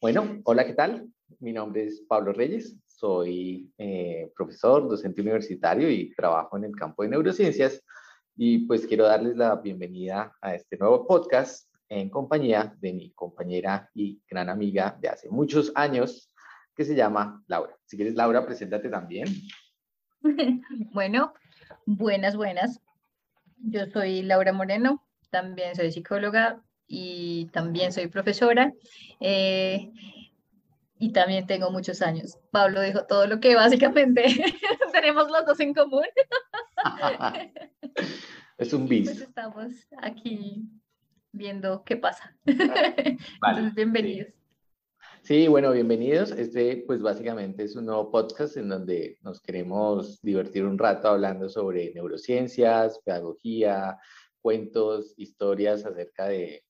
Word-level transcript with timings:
Bueno, 0.00 0.40
hola, 0.44 0.64
¿qué 0.64 0.72
tal? 0.72 1.12
Mi 1.40 1.52
nombre 1.52 1.84
es 1.84 2.00
Pablo 2.08 2.32
Reyes, 2.32 2.74
soy 2.86 3.70
eh, 3.76 4.32
profesor, 4.34 4.88
docente 4.88 5.20
universitario 5.20 5.90
y 5.90 6.14
trabajo 6.14 6.56
en 6.56 6.64
el 6.64 6.74
campo 6.74 7.02
de 7.02 7.10
neurociencias 7.10 7.84
y 8.34 8.66
pues 8.66 8.86
quiero 8.86 9.04
darles 9.04 9.36
la 9.36 9.56
bienvenida 9.56 10.34
a 10.40 10.54
este 10.54 10.78
nuevo 10.78 11.06
podcast 11.06 11.70
en 11.90 12.08
compañía 12.08 12.74
de 12.80 12.94
mi 12.94 13.12
compañera 13.12 13.90
y 13.92 14.22
gran 14.26 14.48
amiga 14.48 14.96
de 14.98 15.10
hace 15.10 15.28
muchos 15.28 15.70
años 15.74 16.32
que 16.74 16.86
se 16.86 16.94
llama 16.94 17.44
Laura. 17.46 17.76
Si 17.84 17.98
quieres, 17.98 18.14
Laura, 18.14 18.46
preséntate 18.46 18.88
también. 18.88 19.28
Bueno, 20.94 21.34
buenas, 21.84 22.36
buenas. 22.36 22.80
Yo 23.58 23.84
soy 23.92 24.22
Laura 24.22 24.54
Moreno, 24.54 25.06
también 25.30 25.74
soy 25.76 25.92
psicóloga 25.92 26.62
y 26.92 27.46
también 27.52 27.92
soy 27.92 28.08
profesora. 28.08 28.74
Eh, 29.20 29.92
y 30.98 31.12
también 31.12 31.46
tengo 31.46 31.70
muchos 31.70 32.02
años. 32.02 32.36
Pablo 32.50 32.82
dijo 32.82 33.06
todo 33.06 33.26
lo 33.26 33.38
que 33.38 33.54
básicamente 33.54 34.24
tenemos 34.92 35.30
los 35.30 35.46
dos 35.46 35.60
en 35.60 35.72
común. 35.72 36.04
es 38.58 38.72
un 38.72 38.88
bis. 38.88 39.08
Pues 39.08 39.20
estamos 39.22 39.72
aquí 40.02 40.64
viendo 41.30 41.84
qué 41.84 41.96
pasa. 41.96 42.36
Entonces, 42.44 43.74
bienvenidos. 43.76 44.34
Sí, 45.22 45.46
bueno, 45.46 45.70
bienvenidos. 45.70 46.32
Este, 46.32 46.82
pues 46.88 47.00
básicamente 47.00 47.62
es 47.62 47.76
un 47.76 47.86
nuevo 47.86 48.10
podcast 48.10 48.56
en 48.56 48.68
donde 48.68 49.16
nos 49.22 49.40
queremos 49.40 50.20
divertir 50.22 50.64
un 50.64 50.76
rato 50.76 51.08
hablando 51.08 51.48
sobre 51.48 51.94
neurociencias, 51.94 52.98
pedagogía, 53.04 53.96
cuentos, 54.42 55.14
historias 55.16 55.86
acerca 55.86 56.26
de 56.26 56.64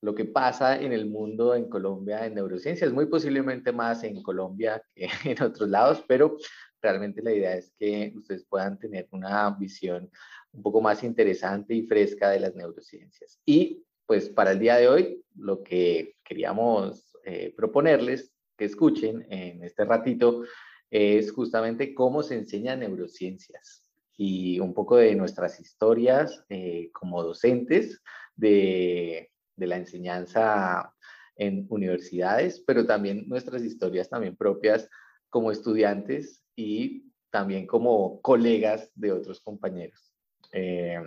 lo 0.00 0.14
que 0.14 0.24
pasa 0.24 0.80
en 0.80 0.92
el 0.92 1.06
mundo 1.06 1.54
en 1.54 1.68
Colombia 1.68 2.24
en 2.24 2.34
neurociencias, 2.34 2.92
muy 2.92 3.06
posiblemente 3.06 3.72
más 3.72 4.04
en 4.04 4.22
Colombia 4.22 4.82
que 4.94 5.08
en 5.24 5.42
otros 5.42 5.68
lados, 5.68 6.04
pero 6.06 6.36
realmente 6.80 7.22
la 7.22 7.32
idea 7.32 7.56
es 7.56 7.72
que 7.78 8.12
ustedes 8.16 8.44
puedan 8.44 8.78
tener 8.78 9.08
una 9.10 9.50
visión 9.50 10.10
un 10.52 10.62
poco 10.62 10.80
más 10.80 11.02
interesante 11.02 11.74
y 11.74 11.82
fresca 11.82 12.30
de 12.30 12.40
las 12.40 12.54
neurociencias. 12.54 13.40
Y 13.44 13.84
pues 14.06 14.28
para 14.30 14.52
el 14.52 14.58
día 14.58 14.76
de 14.76 14.88
hoy, 14.88 15.24
lo 15.36 15.62
que 15.62 16.16
queríamos 16.24 17.16
eh, 17.24 17.52
proponerles 17.56 18.32
que 18.56 18.64
escuchen 18.64 19.26
en 19.28 19.62
este 19.62 19.84
ratito 19.84 20.44
es 20.90 21.32
justamente 21.32 21.94
cómo 21.94 22.22
se 22.22 22.36
enseña 22.36 22.76
neurociencias 22.76 23.84
y 24.16 24.58
un 24.58 24.74
poco 24.74 24.96
de 24.96 25.14
nuestras 25.14 25.60
historias 25.60 26.44
eh, 26.48 26.90
como 26.92 27.22
docentes 27.22 28.02
de 28.34 29.30
de 29.58 29.66
la 29.66 29.76
enseñanza 29.76 30.94
en 31.36 31.66
universidades, 31.70 32.62
pero 32.66 32.86
también 32.86 33.28
nuestras 33.28 33.62
historias 33.62 34.08
también 34.08 34.36
propias 34.36 34.88
como 35.28 35.52
estudiantes 35.52 36.44
y 36.56 37.04
también 37.30 37.66
como 37.66 38.20
colegas 38.22 38.90
de 38.94 39.12
otros 39.12 39.40
compañeros. 39.40 40.12
Eh, 40.52 40.98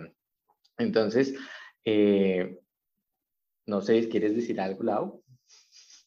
entonces, 0.78 1.34
eh, 1.84 2.58
no 3.66 3.80
sé, 3.80 4.08
¿quieres 4.08 4.34
decir 4.34 4.60
algo, 4.60 4.82
Lau? 4.82 5.22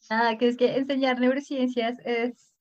Ah, 0.09 0.35
que 0.39 0.47
es 0.47 0.57
que 0.57 0.75
enseñar 0.75 1.19
neurociencias 1.19 1.97
es, 2.05 2.53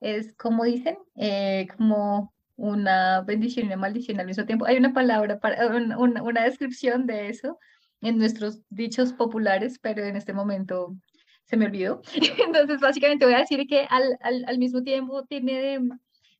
es 0.00 0.34
como 0.34 0.64
dicen, 0.64 0.96
eh, 1.16 1.66
como 1.76 2.34
una 2.56 3.22
bendición 3.22 3.64
y 3.64 3.68
una 3.68 3.76
maldición 3.76 4.20
al 4.20 4.26
mismo 4.26 4.44
tiempo. 4.44 4.66
Hay 4.66 4.76
una 4.76 4.92
palabra, 4.92 5.40
para, 5.40 5.66
una, 5.68 6.22
una 6.22 6.44
descripción 6.44 7.06
de 7.06 7.28
eso, 7.28 7.58
en 8.00 8.18
nuestros 8.18 8.60
dichos 8.70 9.12
populares, 9.12 9.78
pero 9.80 10.04
en 10.04 10.16
este 10.16 10.32
momento 10.32 10.96
se 11.44 11.56
me 11.56 11.66
olvidó. 11.66 12.00
Entonces, 12.46 12.80
básicamente 12.80 13.24
voy 13.24 13.34
a 13.34 13.40
decir 13.40 13.66
que 13.66 13.86
al, 13.88 14.16
al, 14.20 14.44
al 14.46 14.58
mismo 14.58 14.82
tiempo 14.82 15.24
tiene 15.24 15.60
de, 15.60 15.88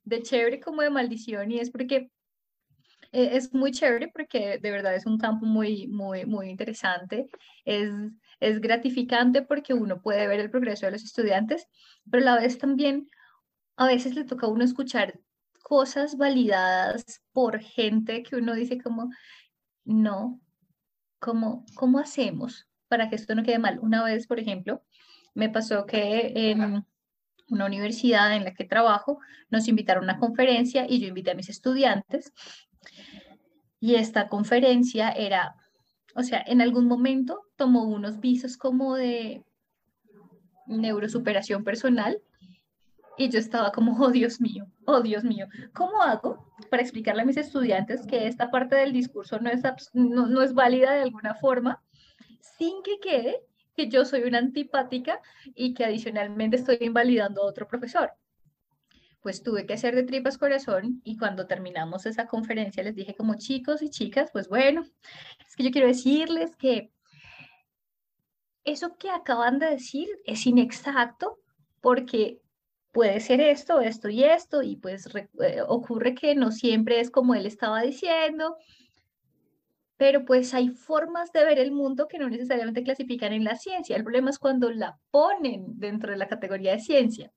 de, 0.04 0.22
chévere 0.22 0.60
como 0.60 0.82
de 0.82 0.90
maldición 0.90 1.50
y 1.50 1.58
es 1.58 1.70
porque 1.70 2.10
eh, 3.12 3.30
es 3.32 3.52
muy 3.52 3.72
chévere 3.72 4.08
porque 4.08 4.58
de 4.58 4.70
verdad 4.70 4.94
es 4.94 5.06
un 5.06 5.18
campo 5.18 5.46
muy, 5.46 5.88
muy, 5.88 6.24
muy 6.26 6.48
interesante. 6.48 7.28
Es, 7.64 7.90
es 8.38 8.60
gratificante 8.60 9.42
porque 9.42 9.74
uno 9.74 10.00
puede 10.00 10.26
ver 10.26 10.40
el 10.40 10.50
progreso 10.50 10.86
de 10.86 10.92
los 10.92 11.04
estudiantes, 11.04 11.66
pero 12.10 12.22
a 12.22 12.34
la 12.34 12.40
vez 12.40 12.58
también 12.58 13.08
a 13.76 13.86
veces 13.86 14.14
le 14.14 14.24
toca 14.24 14.46
a 14.46 14.50
uno 14.50 14.64
escuchar 14.64 15.18
cosas 15.62 16.16
validadas 16.16 17.22
por 17.32 17.60
gente 17.60 18.22
que 18.22 18.36
uno 18.36 18.54
dice 18.54 18.80
como, 18.80 19.10
no, 19.84 20.40
¿cómo, 21.20 21.64
cómo 21.74 22.00
hacemos 22.00 22.66
para 22.88 23.08
que 23.08 23.16
esto 23.16 23.34
no 23.36 23.44
quede 23.44 23.60
mal? 23.60 23.78
Una 23.80 24.02
vez, 24.02 24.26
por 24.26 24.40
ejemplo, 24.40 24.82
me 25.34 25.48
pasó 25.48 25.86
que 25.86 26.32
en 26.34 26.84
una 27.48 27.66
universidad 27.66 28.34
en 28.34 28.44
la 28.44 28.54
que 28.54 28.64
trabajo 28.64 29.20
nos 29.50 29.68
invitaron 29.68 30.04
a 30.04 30.12
una 30.12 30.18
conferencia 30.18 30.86
y 30.88 30.98
yo 30.98 31.06
invité 31.06 31.30
a 31.30 31.36
mis 31.36 31.48
estudiantes 31.48 32.32
y 33.78 33.94
esta 33.94 34.28
conferencia 34.28 35.10
era, 35.10 35.56
o 36.14 36.22
sea, 36.22 36.42
en 36.46 36.60
algún 36.60 36.86
momento 36.86 37.42
tomó 37.56 37.84
unos 37.84 38.20
visos 38.20 38.56
como 38.56 38.96
de 38.96 39.44
neurosuperación 40.66 41.64
personal 41.64 42.20
y 43.20 43.28
yo 43.28 43.38
estaba 43.38 43.70
como, 43.70 44.02
oh 44.02 44.10
Dios 44.10 44.40
mío, 44.40 44.66
oh 44.86 45.02
Dios 45.02 45.24
mío, 45.24 45.46
¿cómo 45.74 46.00
hago 46.00 46.50
para 46.70 46.82
explicarle 46.82 47.20
a 47.20 47.26
mis 47.26 47.36
estudiantes 47.36 48.06
que 48.06 48.26
esta 48.26 48.50
parte 48.50 48.76
del 48.76 48.94
discurso 48.94 49.38
no 49.40 49.50
es, 49.50 49.62
no, 49.92 50.26
no 50.26 50.40
es 50.40 50.54
válida 50.54 50.92
de 50.92 51.02
alguna 51.02 51.34
forma 51.34 51.82
sin 52.56 52.82
que 52.82 52.98
quede 52.98 53.42
que 53.76 53.90
yo 53.90 54.06
soy 54.06 54.22
una 54.22 54.38
antipática 54.38 55.20
y 55.54 55.74
que 55.74 55.84
adicionalmente 55.84 56.56
estoy 56.56 56.78
invalidando 56.80 57.42
a 57.42 57.46
otro 57.46 57.68
profesor? 57.68 58.10
Pues 59.20 59.42
tuve 59.42 59.66
que 59.66 59.74
hacer 59.74 59.94
de 59.94 60.04
tripas 60.04 60.38
corazón 60.38 61.02
y 61.04 61.18
cuando 61.18 61.46
terminamos 61.46 62.06
esa 62.06 62.26
conferencia 62.26 62.82
les 62.82 62.94
dije 62.94 63.14
como 63.14 63.34
chicos 63.34 63.82
y 63.82 63.90
chicas, 63.90 64.30
pues 64.32 64.48
bueno, 64.48 64.82
es 65.46 65.56
que 65.56 65.64
yo 65.64 65.70
quiero 65.70 65.88
decirles 65.88 66.56
que 66.56 66.90
eso 68.64 68.96
que 68.96 69.10
acaban 69.10 69.58
de 69.58 69.66
decir 69.66 70.08
es 70.24 70.46
inexacto 70.46 71.38
porque 71.82 72.40
puede 72.92 73.20
ser 73.20 73.40
esto, 73.40 73.80
esto 73.80 74.08
y 74.08 74.24
esto, 74.24 74.62
y 74.62 74.76
pues 74.76 75.08
eh, 75.14 75.62
ocurre 75.66 76.14
que 76.14 76.34
no 76.34 76.50
siempre 76.50 77.00
es 77.00 77.10
como 77.10 77.34
él 77.34 77.46
estaba 77.46 77.82
diciendo, 77.82 78.56
pero 79.96 80.24
pues 80.24 80.54
hay 80.54 80.70
formas 80.70 81.30
de 81.32 81.44
ver 81.44 81.58
el 81.58 81.72
mundo 81.72 82.08
que 82.08 82.18
no 82.18 82.30
necesariamente 82.30 82.82
clasifican 82.82 83.34
en 83.34 83.44
la 83.44 83.56
ciencia. 83.56 83.96
El 83.96 84.02
problema 84.02 84.30
es 84.30 84.38
cuando 84.38 84.70
la 84.70 84.98
ponen 85.10 85.78
dentro 85.78 86.10
de 86.10 86.16
la 86.16 86.26
categoría 86.26 86.72
de 86.72 86.80
ciencia. 86.80 87.30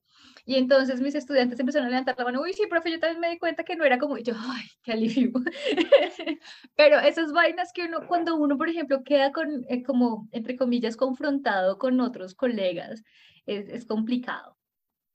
Y 0.45 0.55
entonces 0.55 1.01
mis 1.01 1.15
estudiantes 1.15 1.59
empezaron 1.59 1.87
a 1.87 1.89
levantar 1.89 2.15
la 2.17 2.25
mano, 2.25 2.41
uy, 2.41 2.53
sí, 2.53 2.65
profe, 2.67 2.91
yo 2.91 2.99
también 2.99 3.19
me 3.19 3.29
di 3.29 3.37
cuenta 3.37 3.63
que 3.63 3.75
no 3.75 3.85
era 3.85 3.97
como 3.97 4.17
yo, 4.17 4.33
ay, 4.37 4.63
qué 4.81 4.93
alivio. 4.93 5.31
Pero 6.75 6.99
esas 6.99 7.31
vainas 7.31 7.71
que 7.73 7.83
uno, 7.83 8.07
cuando 8.07 8.35
uno, 8.35 8.57
por 8.57 8.69
ejemplo, 8.69 9.03
queda 9.03 9.31
con, 9.31 9.65
eh, 9.69 9.83
como, 9.83 10.27
entre 10.31 10.55
comillas, 10.55 10.97
confrontado 10.97 11.77
con 11.77 11.99
otros 11.99 12.33
colegas, 12.33 13.03
es, 13.45 13.69
es 13.69 13.85
complicado. 13.85 14.57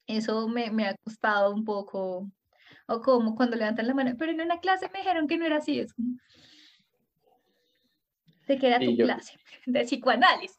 Eso 0.09 0.49
me, 0.49 0.71
me 0.71 0.89
ha 0.89 0.97
costado 0.97 1.55
un 1.55 1.65
poco, 1.65 2.31
o 2.87 3.01
como 3.03 3.37
cuando 3.37 3.57
levantan 3.57 3.87
la 3.87 3.95
mano, 3.95 4.15
pero 4.19 4.33
en 4.33 4.41
una 4.41 4.59
clase 4.59 4.89
me 4.91 5.01
dijeron 5.01 5.29
que 5.29 5.37
no 5.37 5.45
era 5.45 5.59
así, 5.59 5.79
es 5.79 5.93
como, 5.93 6.17
te 8.47 8.59
queda 8.59 8.81
tu 8.81 8.97
clase 8.97 9.39
de 9.67 9.85
psicoanálisis. 9.85 10.59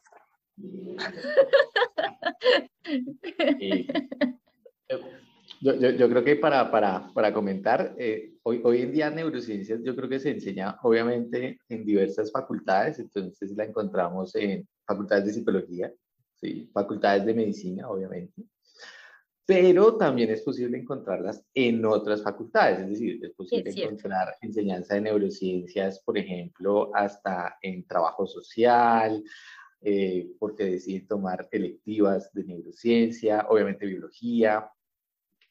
Yo, 5.62 5.74
yo, 5.74 5.90
yo, 5.90 6.08
creo 6.08 6.24
que 6.24 6.36
para, 6.36 6.70
para, 6.70 7.12
para 7.12 7.34
comentar, 7.34 7.94
eh, 7.98 8.32
hoy, 8.44 8.62
hoy 8.64 8.80
en 8.80 8.92
día 8.92 9.10
neurociencias 9.10 9.82
yo 9.84 9.94
creo 9.94 10.08
que 10.08 10.18
se 10.18 10.30
enseña 10.30 10.78
obviamente 10.82 11.60
en 11.68 11.84
diversas 11.84 12.32
facultades, 12.32 12.98
entonces 12.98 13.50
la 13.50 13.64
encontramos 13.64 14.34
en 14.36 14.66
facultades 14.86 15.26
de 15.26 15.34
psicología, 15.34 15.92
¿sí? 16.36 16.70
facultades 16.72 17.26
de 17.26 17.34
medicina, 17.34 17.90
obviamente, 17.90 18.42
pero 19.50 19.96
también 19.96 20.30
es 20.30 20.42
posible 20.42 20.78
encontrarlas 20.78 21.44
en 21.52 21.84
otras 21.84 22.22
facultades, 22.22 22.78
es 22.78 22.90
decir, 22.90 23.18
es 23.20 23.32
posible 23.32 23.72
encontrar 23.74 24.36
enseñanza 24.40 24.94
de 24.94 25.00
neurociencias, 25.00 25.98
por 26.04 26.16
ejemplo, 26.16 26.94
hasta 26.94 27.58
en 27.60 27.84
trabajo 27.84 28.28
social, 28.28 29.24
eh, 29.80 30.30
porque 30.38 30.66
deciden 30.66 31.08
tomar 31.08 31.48
electivas 31.50 32.32
de 32.32 32.44
neurociencia, 32.44 33.44
obviamente 33.48 33.86
biología, 33.86 34.70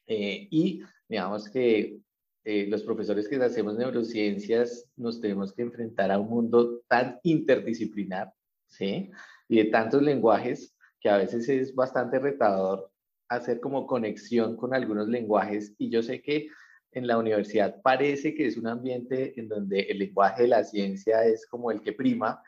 eh, 0.08 0.48
y 0.50 0.82
digamos 1.10 1.50
que 1.50 2.00
eh, 2.46 2.68
los 2.70 2.84
profesores 2.84 3.28
que 3.28 3.36
hacemos 3.36 3.76
neurociencias 3.76 4.90
nos 4.96 5.20
tenemos 5.20 5.52
que 5.52 5.64
enfrentar 5.64 6.10
a 6.10 6.20
un 6.20 6.30
mundo 6.30 6.84
tan 6.88 7.20
interdisciplinar, 7.24 8.32
¿sí? 8.66 9.12
Y 9.50 9.58
de 9.58 9.66
tantos 9.66 10.02
lenguajes 10.02 10.74
que 11.02 11.10
a 11.10 11.18
veces 11.18 11.50
es 11.50 11.76
bastante 11.76 12.18
retador 12.18 12.90
hacer 13.30 13.60
como 13.60 13.88
conexión 13.88 14.58
con 14.58 14.74
algunos 14.74 15.08
lenguajes 15.08 15.74
y 15.78 15.90
yo 15.90 16.02
sé 16.02 16.22
que 16.22 16.50
en 16.92 17.08
la 17.08 17.18
universidad 17.18 17.82
parece 17.82 18.34
que 18.34 18.48
es 18.48 18.58
un 18.58 18.68
ambiente 18.68 19.40
en 19.40 19.48
donde 19.48 19.82
el 19.82 20.00
lenguaje 20.00 20.44
de 20.44 20.48
la 20.50 20.64
ciencia 20.64 21.24
es 21.24 21.46
como 21.46 21.72
el 21.72 21.82
que 21.82 21.94
prima, 21.94 22.42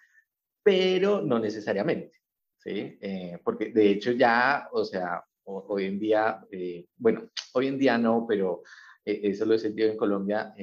pero 0.63 1.22
no 1.22 1.39
necesariamente. 1.39 2.22
¿sí? 2.57 2.98
Eh, 3.00 3.39
porque 3.44 3.72
de 3.72 3.92
hecho 3.92 4.12
ya, 4.12 4.68
o 4.72 4.83
sea, 4.83 5.24
hoy 5.44 5.86
en 5.86 6.00
día, 6.00 6.44
eh, 6.51 6.86
bueno, 6.98 7.30
hoy 7.54 7.68
en 7.68 7.77
día 7.77 7.98
no, 7.98 8.25
pero 8.27 8.63
eh, 9.06 9.22
eso 9.24 9.45
lo 9.45 9.54
he 9.54 9.60
sentido 9.60 9.89
en 9.89 9.98
Colombia, 9.98 10.54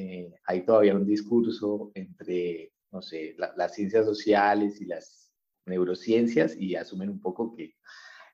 hay 0.45 0.65
todavía 0.65 0.95
un 0.95 1.07
discurso 1.07 1.93
entre, 1.95 2.73
no 2.91 3.03
sé, 3.03 3.37
las 3.37 3.75
ciencias 3.75 4.07
sociales 4.07 4.81
y 4.81 4.87
las 4.87 5.33
neurociencias 5.67 6.57
y 6.57 6.75
asumen 6.75 7.11
un 7.11 7.21
poco 7.21 7.55
que 7.55 7.75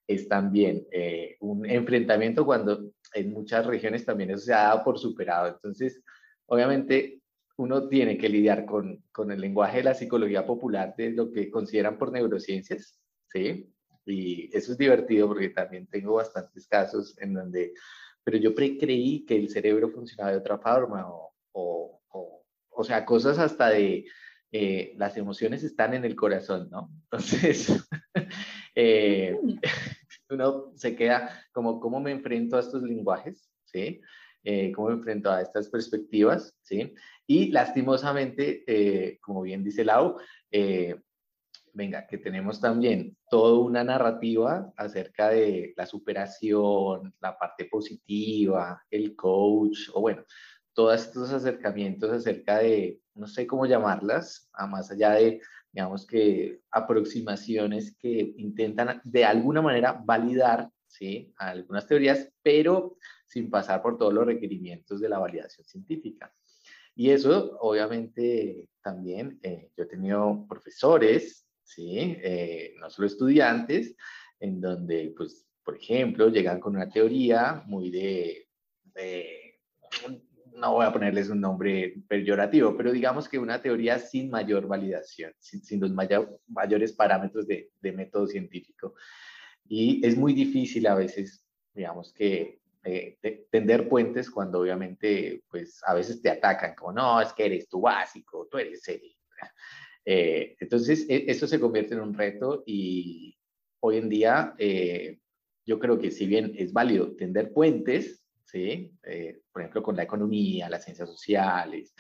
es 0.07 0.29
también 0.29 0.87
un 1.41 1.65
enfrentamiento 1.69 2.45
cuando 2.45 2.91
en 3.15 3.33
muchas 3.33 3.65
regiones 3.67 4.05
también 4.05 4.31
eso 4.31 4.45
se 4.45 4.53
ha 4.53 4.65
dado 4.65 4.85
por 4.85 4.99
superado. 4.99 5.49
Entonces, 5.49 6.03
obviamente, 6.47 7.21
uno 7.57 7.89
tiene 7.89 8.19
que 8.19 8.29
lidiar 8.29 8.67
con, 8.67 9.03
con 9.13 9.31
el 9.31 9.41
lenguaje 9.41 9.79
de 9.79 9.85
la 9.85 9.95
psicología 9.95 10.45
popular 10.45 10.95
de 10.97 11.11
lo 11.11 11.31
que 11.31 11.51
consideran 11.51 11.97
por 11.97 12.13
neurociencias 12.13 13.01
¿sí? 13.35 13.71
Y 14.07 14.57
eso 14.57 14.73
es 14.73 14.79
divertido 14.79 15.29
porque 15.29 15.49
también 15.51 15.87
tengo 15.87 16.15
bastantes 16.15 16.67
casos 16.67 17.17
en 17.19 17.35
donde, 17.35 17.73
pero 18.23 18.39
yo 18.39 18.55
creí 18.55 19.25
que 19.25 19.37
el 19.37 19.49
cerebro 19.49 19.91
funcionaba 19.91 20.33
de 20.33 20.39
otra 20.39 20.59
forma 20.59 21.09
o, 21.09 21.33
o, 21.53 22.01
o, 22.71 22.85
sea, 22.85 23.05
cosas 23.05 23.39
hasta 23.39 23.71
de 23.71 24.05
eh, 24.53 24.93
las 24.97 25.17
emociones 25.17 25.65
están 25.65 25.95
en 25.95 26.05
el 26.05 26.15
corazón, 26.15 26.69
¿no? 26.71 26.91
Entonces, 27.05 27.89
eh. 28.75 29.39
Uno 30.31 30.73
se 30.75 30.97
queda 30.97 31.31
como, 31.53 31.81
¿cómo 31.81 32.01
me 32.01 32.13
enfrento 32.13 32.57
a 32.57 32.61
estos 32.61 32.83
lenguajes? 32.83 33.51
¿Sí? 33.65 34.01
Eh, 34.43 34.73
cómo 34.73 34.89
me 34.89 34.95
enfrento 34.95 35.31
a 35.31 35.41
estas 35.41 35.69
perspectivas, 35.69 36.55
¿sí? 36.63 36.95
Y 37.27 37.51
lastimosamente, 37.51 39.19
como 39.23 39.41
bien 39.41 39.65
dice 39.65 39.85
Lau, 39.85 40.19
venga, 41.75 42.07
que 42.07 42.19
tenemos 42.19 42.61
también 42.61 43.17
toda 43.29 43.59
una 43.59 43.85
narrativa 43.85 44.73
acerca 44.77 45.29
de 45.29 45.75
la 45.77 45.87
superación, 45.87 47.15
la 47.21 47.37
parte 47.37 47.67
positiva, 47.67 48.83
el 48.91 49.15
coach, 49.17 49.91
o 49.93 50.01
bueno, 50.01 50.25
todos 50.73 51.03
estos 51.03 51.33
acercamientos 51.33 52.11
acerca 52.11 52.59
de, 52.59 53.01
no 53.15 53.27
sé 53.27 53.47
cómo 53.47 53.67
llamarlas, 53.67 54.49
a 54.53 54.67
más 54.67 54.91
allá 54.91 55.13
de, 55.13 55.41
digamos 55.75 56.07
que, 56.07 56.61
aproximaciones 56.71 57.97
que 57.99 58.33
intentan 58.37 59.01
de 59.03 59.25
alguna 59.25 59.61
manera 59.61 60.01
validar, 60.05 60.71
¿sí? 60.87 61.35
Algunas 61.37 61.87
teorías, 61.87 62.31
pero 62.43 62.97
sin 63.27 63.51
pasar 63.51 63.83
por 63.83 63.99
todos 63.99 64.15
los 64.15 64.25
requerimientos 64.25 65.01
de 65.01 65.09
la 65.09 65.19
validación 65.19 65.67
científica. 65.67 66.33
Y 66.95 67.11
eso, 67.11 67.59
obviamente, 67.61 68.69
también 68.81 69.41
eh, 69.43 69.71
yo 69.77 69.83
he 69.83 69.87
tenido 69.87 70.47
profesores 70.49 71.45
¿sí? 71.65 72.17
Eh, 72.23 72.75
no 72.79 72.91
solo 72.91 73.09
estudiantes, 73.09 73.97
en 74.39 74.61
donde, 74.61 75.13
pues, 75.17 75.47
por 75.65 75.77
ejemplo, 75.77 76.29
llegan 76.29 76.61
con 76.61 76.77
una 76.77 76.91
teoría 76.91 77.63
muy 77.67 77.91
de, 77.91 78.49
no 80.55 80.75
voy 80.75 80.87
a 80.87 80.93
ponerles 80.93 81.29
un 81.29 81.41
nombre 81.41 81.95
peyorativo, 82.09 82.77
pero 82.77 82.93
digamos 82.93 83.29
que 83.29 83.39
una 83.39 83.61
teoría 83.61 83.99
sin 83.99 84.31
mayor 84.31 84.67
validación, 84.67 85.33
sin, 85.39 85.81
los 85.81 85.93
mayores 85.93 86.93
parámetros 86.93 87.47
de, 87.47 87.71
método 87.83 88.27
científico. 88.27 88.95
Y 89.67 90.05
es 90.07 90.17
muy 90.17 90.33
difícil 90.33 90.87
a 90.87 90.95
veces, 90.95 91.45
digamos 91.75 92.13
que, 92.13 92.61
eh, 92.85 93.19
tender 93.51 93.89
puentes 93.89 94.31
cuando 94.31 94.61
obviamente, 94.61 95.43
pues, 95.51 95.81
a 95.87 95.95
veces 95.95 96.21
te 96.21 96.31
atacan, 96.31 96.75
como, 96.75 96.93
no, 96.93 97.21
es 97.21 97.33
que 97.33 97.47
eres 97.47 97.69
tú 97.69 97.81
básico, 97.81 98.47
tú 98.51 98.59
eres... 98.59 98.83
serio. 98.83 99.13
Eh, 100.07 100.55
entonces, 100.61 101.07
e, 101.09 101.25
esto 101.29 101.47
se 101.47 101.59
convierte 101.59 101.95
en 101.95 102.01
un 102.01 102.13
reto 102.13 102.63
y 102.67 103.39
hoy 103.81 103.97
en 103.97 104.11
día 104.11 104.55
eh, 104.59 105.19
yo 105.65 105.79
creo 105.79 105.99
que 105.99 106.11
si 106.11 106.27
bien 106.27 106.53
es 106.59 106.75
válido 106.75 107.17
tender 107.17 107.55
puentes, 107.55 108.24
¿sí? 108.55 108.97
Eh, 109.03 109.41
por 109.53 109.63
ejemplo, 109.63 109.83
con 109.83 109.97
la 109.97 110.05
economía, 110.05 110.71
las 110.71 110.85
ciencias 110.85 111.09
sociales, 111.09 111.93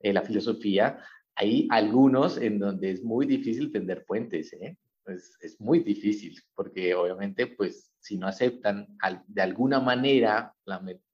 la 0.00 0.20
filosofía, 0.20 1.02
hay 1.34 1.66
algunos 1.70 2.36
en 2.36 2.58
donde 2.58 2.90
es 2.90 3.02
muy 3.02 3.24
difícil 3.24 3.72
tender 3.72 4.04
puentes, 4.04 4.52
¿eh? 4.52 4.76
Es, 5.06 5.36
es, 5.40 5.60
muy 5.60 5.80
difícil, 5.80 6.38
porque 6.54 6.94
obviamente, 6.94 7.46
pues, 7.46 7.92
si 7.98 8.18
no 8.18 8.26
aceptan 8.26 8.86
de 9.26 9.42
alguna 9.42 9.80
manera 9.80 10.54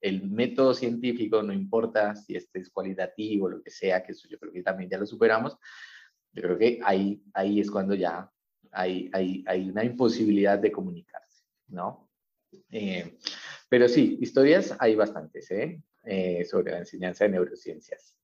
el 0.01 0.29
método 0.29 0.73
científico, 0.73 1.41
no 1.41 1.53
importa 1.53 2.15
si 2.15 2.35
este 2.35 2.59
es 2.59 2.69
cualitativo, 2.69 3.49
lo 3.49 3.61
que 3.61 3.69
sea, 3.69 4.03
que 4.03 4.11
eso 4.11 4.27
yo 4.29 4.37
creo 4.39 4.53
que 4.53 4.63
también 4.63 4.89
ya 4.89 4.97
lo 4.97 5.05
superamos, 5.05 5.57
yo 6.33 6.41
creo 6.43 6.57
que 6.57 6.79
ahí, 6.83 7.21
ahí 7.33 7.59
es 7.59 7.71
cuando 7.71 7.95
ya 7.95 8.29
hay, 8.71 9.09
hay, 9.13 9.43
hay 9.47 9.69
una 9.69 9.83
imposibilidad 9.83 10.59
de 10.59 10.71
comunicarse, 10.71 11.43
¿no? 11.67 12.09
Eh, 12.69 13.17
pero 13.71 13.87
sí, 13.87 14.17
historias 14.19 14.75
hay 14.79 14.95
bastantes, 14.95 15.49
¿eh? 15.49 15.81
¿eh? 16.03 16.43
sobre 16.43 16.73
la 16.73 16.79
enseñanza 16.79 17.23
de 17.23 17.29
neurociencias. 17.29 18.17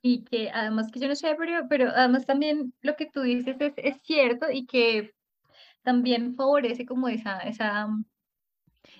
Y 0.00 0.22
que 0.22 0.48
además 0.48 0.92
que 0.92 1.00
yo 1.00 1.08
no 1.08 1.16
sé, 1.16 1.34
pero, 1.36 1.66
pero 1.68 1.88
además 1.88 2.24
también 2.24 2.72
lo 2.82 2.94
que 2.94 3.06
tú 3.06 3.22
dices 3.22 3.56
es, 3.58 3.72
es 3.78 4.00
cierto 4.04 4.46
y 4.48 4.64
que 4.66 5.12
también 5.82 6.36
favorece 6.36 6.86
como 6.86 7.08
esa, 7.08 7.40
esa, 7.40 7.88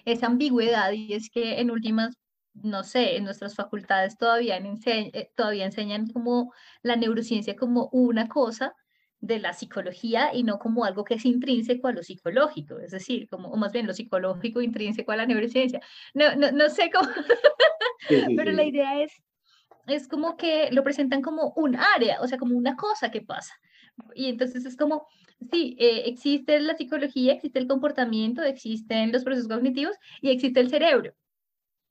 esa 0.05 0.27
ambigüedad 0.27 0.91
y 0.91 1.15
es 1.15 1.31
que 1.31 1.61
en 1.61 1.71
últimas 1.71 2.17
no 2.55 2.83
sé, 2.83 3.17
en 3.17 3.23
nuestras 3.23 3.55
facultades 3.55 4.19
todavía, 4.19 4.57
eh, 4.59 5.31
todavía 5.37 5.67
enseñan 5.67 6.09
como 6.09 6.53
la 6.83 6.97
neurociencia 6.97 7.55
como 7.55 7.89
una 7.93 8.27
cosa 8.27 8.75
de 9.21 9.39
la 9.39 9.53
psicología 9.53 10.31
y 10.35 10.43
no 10.43 10.59
como 10.59 10.85
algo 10.85 11.05
que 11.05 11.15
es 11.15 11.25
intrínseco 11.25 11.89
a 11.89 11.93
lo 11.93 12.03
psicológico, 12.03 12.79
es 12.79 12.91
decir, 12.91 13.29
como, 13.29 13.49
o 13.49 13.57
más 13.57 13.73
bien 13.73 13.87
lo 13.87 13.93
psicológico 13.93 14.63
intrínseco 14.63 15.13
a 15.13 15.17
la 15.17 15.27
neurociencia. 15.27 15.81
No, 16.15 16.35
no, 16.37 16.51
no 16.53 16.71
sé 16.71 16.91
cómo, 16.91 17.09
pero 18.37 18.53
la 18.53 18.65
idea 18.65 19.03
es, 19.03 19.13
es 19.87 20.09
como 20.09 20.37
que 20.37 20.71
lo 20.73 20.83
presentan 20.83 21.23
como 21.23 21.53
un 21.57 21.77
área, 21.77 22.21
o 22.21 22.29
sea, 22.29 22.39
como 22.39 22.57
una 22.57 22.77
cosa 22.77 23.11
que 23.11 23.21
pasa. 23.23 23.55
Y 24.15 24.29
entonces 24.29 24.65
es 24.65 24.77
como, 24.77 25.07
sí, 25.53 25.77
eh, 25.79 26.05
existe 26.07 26.59
la 26.61 26.77
psicología, 26.77 27.35
existe 27.35 27.59
el 27.59 27.67
comportamiento, 27.67 28.43
existen 28.43 29.13
los 29.13 29.25
procesos 29.25 29.49
cognitivos 29.49 29.97
y 30.23 30.31
existe 30.31 30.61
el 30.61 30.71
cerebro 30.71 31.13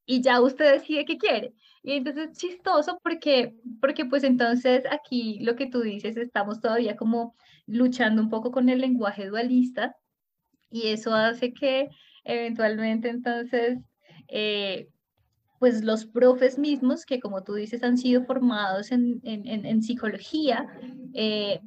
y 0.10 0.22
ya 0.22 0.42
usted 0.42 0.74
decide 0.74 1.06
qué 1.06 1.20
quiere. 1.20 1.54
Y 1.81 1.94
entonces 1.94 2.30
es 2.31 2.38
chistoso 2.38 3.00
porque, 3.04 3.56
porque 3.81 4.06
pues 4.06 4.24
entonces 4.24 4.84
aquí 4.92 5.40
lo 5.42 5.56
que 5.56 5.68
tú 5.68 5.81
dices, 5.81 6.18
estamos 6.18 6.60
todavía 6.60 6.95
como 6.98 7.36
luchando 7.68 8.21
un 8.21 8.30
poco 8.30 8.52
con 8.52 8.69
el 8.69 8.81
lenguaje 8.81 9.28
dualista 9.28 9.95
y 10.69 10.88
eso 10.88 11.14
hace 11.14 11.54
que 11.54 11.90
eventualmente 12.24 13.09
entonces 13.09 13.80
eh, 14.28 14.90
pues 15.59 15.83
los 15.83 16.06
profes 16.06 16.57
mismos 16.57 17.06
que 17.06 17.19
como 17.19 17.44
tú 17.44 17.54
dices 17.54 17.83
han 17.83 17.98
sido 17.98 18.24
formados 18.24 18.92
en, 18.92 19.19
en, 19.24 19.66
en, 19.66 19.83
psicología, 19.83 20.68
eh, 21.14 21.59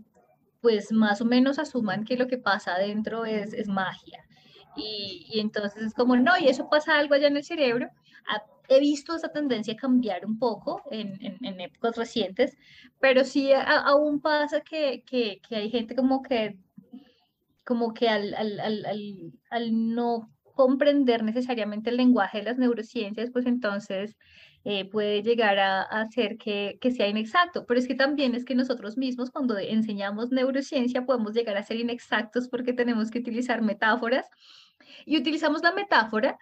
pues 0.61 0.92
más 0.92 1.21
o 1.21 1.25
menos 1.26 1.59
asuman 1.59 2.04
que 2.04 2.16
lo 2.16 2.26
que 2.26 2.38
pasa 2.38 2.75
adentro 2.75 3.26
es, 3.26 3.52
es 3.52 3.69
magia. 3.69 4.25
Y, 4.76 5.26
y, 5.31 5.41
entonces 5.41 5.83
es 5.83 5.95
como, 5.95 6.17
no, 6.17 6.33
y 6.38 6.49
eso 6.49 6.69
pasa 6.71 6.99
algo 6.99 7.14
allá 7.14 7.26
en 7.29 7.37
el 7.37 7.45
cerebro, 7.45 7.91
he 8.69 8.81
visto 8.81 9.14
esa 9.14 9.29
tendencia 9.29 9.75
a 9.75 9.76
cambiar 9.76 10.25
un 10.25 10.38
poco 10.38 10.83
en, 10.91 11.19
en, 11.21 11.61
épocas 11.61 11.97
recientes, 11.97 12.57
pero 13.00 13.25
sí 13.25 13.52
aún 13.52 14.21
pasa 14.21 14.61
que, 14.61 15.02
que, 15.05 15.41
que, 15.47 15.57
hay 15.57 15.71
gente 15.71 15.95
como 15.95 16.23
que, 16.23 16.57
como 17.64 17.93
que 17.93 18.09
al, 18.09 18.35
al, 18.35 18.61
al, 18.61 19.33
al, 19.50 19.95
no 19.95 20.31
comprender 20.55 21.23
necesariamente 21.23 21.91
el 21.91 21.97
lenguaje 21.97 22.38
de 22.38 22.45
las 22.45 22.59
neurociencias, 22.59 23.31
pues 23.31 23.47
entonces 23.47 24.17
eh, 24.64 24.85
puede 24.85 25.23
llegar 25.23 25.59
a, 25.59 25.83
hacer 25.83 26.37
que, 26.37 26.79
que, 26.81 26.93
sea 26.93 27.09
inexacto. 27.09 27.64
Pero 27.67 27.81
es 27.81 27.88
que 27.88 27.95
también 27.95 28.35
es 28.35 28.45
que 28.45 28.55
nosotros 28.55 28.97
mismos 28.97 29.31
cuando 29.31 29.59
enseñamos 29.59 30.31
neurociencia 30.31 31.05
podemos 31.05 31.35
llegar 31.35 31.57
a 31.57 31.62
ser 31.62 31.79
inexactos 31.79 32.49
porque 32.49 32.73
tenemos 32.73 33.11
que 33.11 33.21
utilizar 33.21 33.62
metáforas 33.62 34.26
y 35.06 35.18
utilizamos 35.18 35.62
la 35.62 35.73
metáfora 35.73 36.38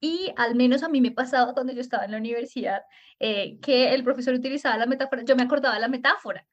y 0.00 0.32
al 0.36 0.54
menos 0.54 0.82
a 0.82 0.88
mí 0.88 1.00
me 1.00 1.12
pasaba 1.12 1.54
cuando 1.54 1.72
yo 1.72 1.80
estaba 1.80 2.04
en 2.04 2.10
la 2.12 2.18
universidad 2.18 2.82
eh, 3.20 3.58
que 3.60 3.94
el 3.94 4.02
profesor 4.02 4.34
utilizaba 4.34 4.76
la 4.76 4.86
metáfora, 4.86 5.22
yo 5.22 5.36
me 5.36 5.44
acordaba 5.44 5.78
la 5.78 5.88
metáfora. 5.88 6.46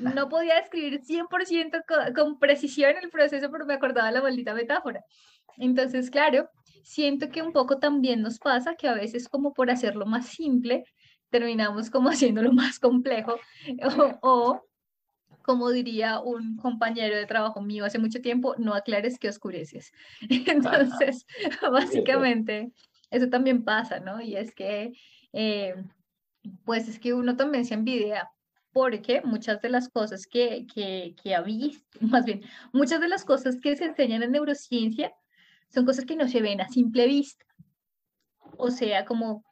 No 0.00 0.28
podía 0.28 0.56
describir 0.56 1.00
100% 1.00 1.82
con, 1.86 2.14
con 2.14 2.38
precisión 2.38 2.94
el 3.02 3.10
proceso, 3.10 3.50
pero 3.50 3.66
me 3.66 3.74
acordaba 3.74 4.12
la 4.12 4.22
maldita 4.22 4.54
metáfora. 4.54 5.04
Entonces, 5.56 6.10
claro, 6.10 6.48
siento 6.84 7.30
que 7.30 7.42
un 7.42 7.52
poco 7.52 7.78
también 7.78 8.22
nos 8.22 8.38
pasa 8.38 8.76
que 8.76 8.88
a 8.88 8.94
veces 8.94 9.28
como 9.28 9.52
por 9.52 9.70
hacerlo 9.70 10.06
más 10.06 10.26
simple, 10.28 10.84
terminamos 11.30 11.90
como 11.90 12.08
haciéndolo 12.10 12.52
más 12.52 12.78
complejo 12.78 13.36
o, 13.82 14.18
o 14.22 14.62
como 15.48 15.70
diría 15.70 16.20
un 16.20 16.58
compañero 16.58 17.16
de 17.16 17.24
trabajo 17.24 17.62
mío 17.62 17.86
hace 17.86 17.98
mucho 17.98 18.20
tiempo, 18.20 18.54
no 18.58 18.74
aclares 18.74 19.18
que 19.18 19.30
oscureces. 19.30 19.92
Entonces, 20.28 21.24
básicamente, 21.72 22.70
eso 23.10 23.30
también 23.30 23.64
pasa, 23.64 23.98
¿no? 23.98 24.20
Y 24.20 24.36
es 24.36 24.54
que, 24.54 24.92
eh, 25.32 25.74
pues 26.66 26.86
es 26.86 26.98
que 26.98 27.14
uno 27.14 27.34
también 27.34 27.64
se 27.64 27.72
envidia 27.72 28.28
porque 28.74 29.22
muchas 29.24 29.62
de 29.62 29.70
las 29.70 29.88
cosas 29.88 30.26
que, 30.26 30.66
que, 30.66 31.14
que 31.22 31.34
ha 31.34 31.40
visto, 31.40 31.86
más 32.02 32.26
bien, 32.26 32.42
muchas 32.74 33.00
de 33.00 33.08
las 33.08 33.24
cosas 33.24 33.56
que 33.58 33.74
se 33.74 33.86
enseñan 33.86 34.22
en 34.22 34.32
neurociencia 34.32 35.14
son 35.70 35.86
cosas 35.86 36.04
que 36.04 36.16
no 36.16 36.28
se 36.28 36.42
ven 36.42 36.60
a 36.60 36.68
simple 36.68 37.06
vista. 37.06 37.46
O 38.58 38.70
sea, 38.70 39.06
como, 39.06 39.46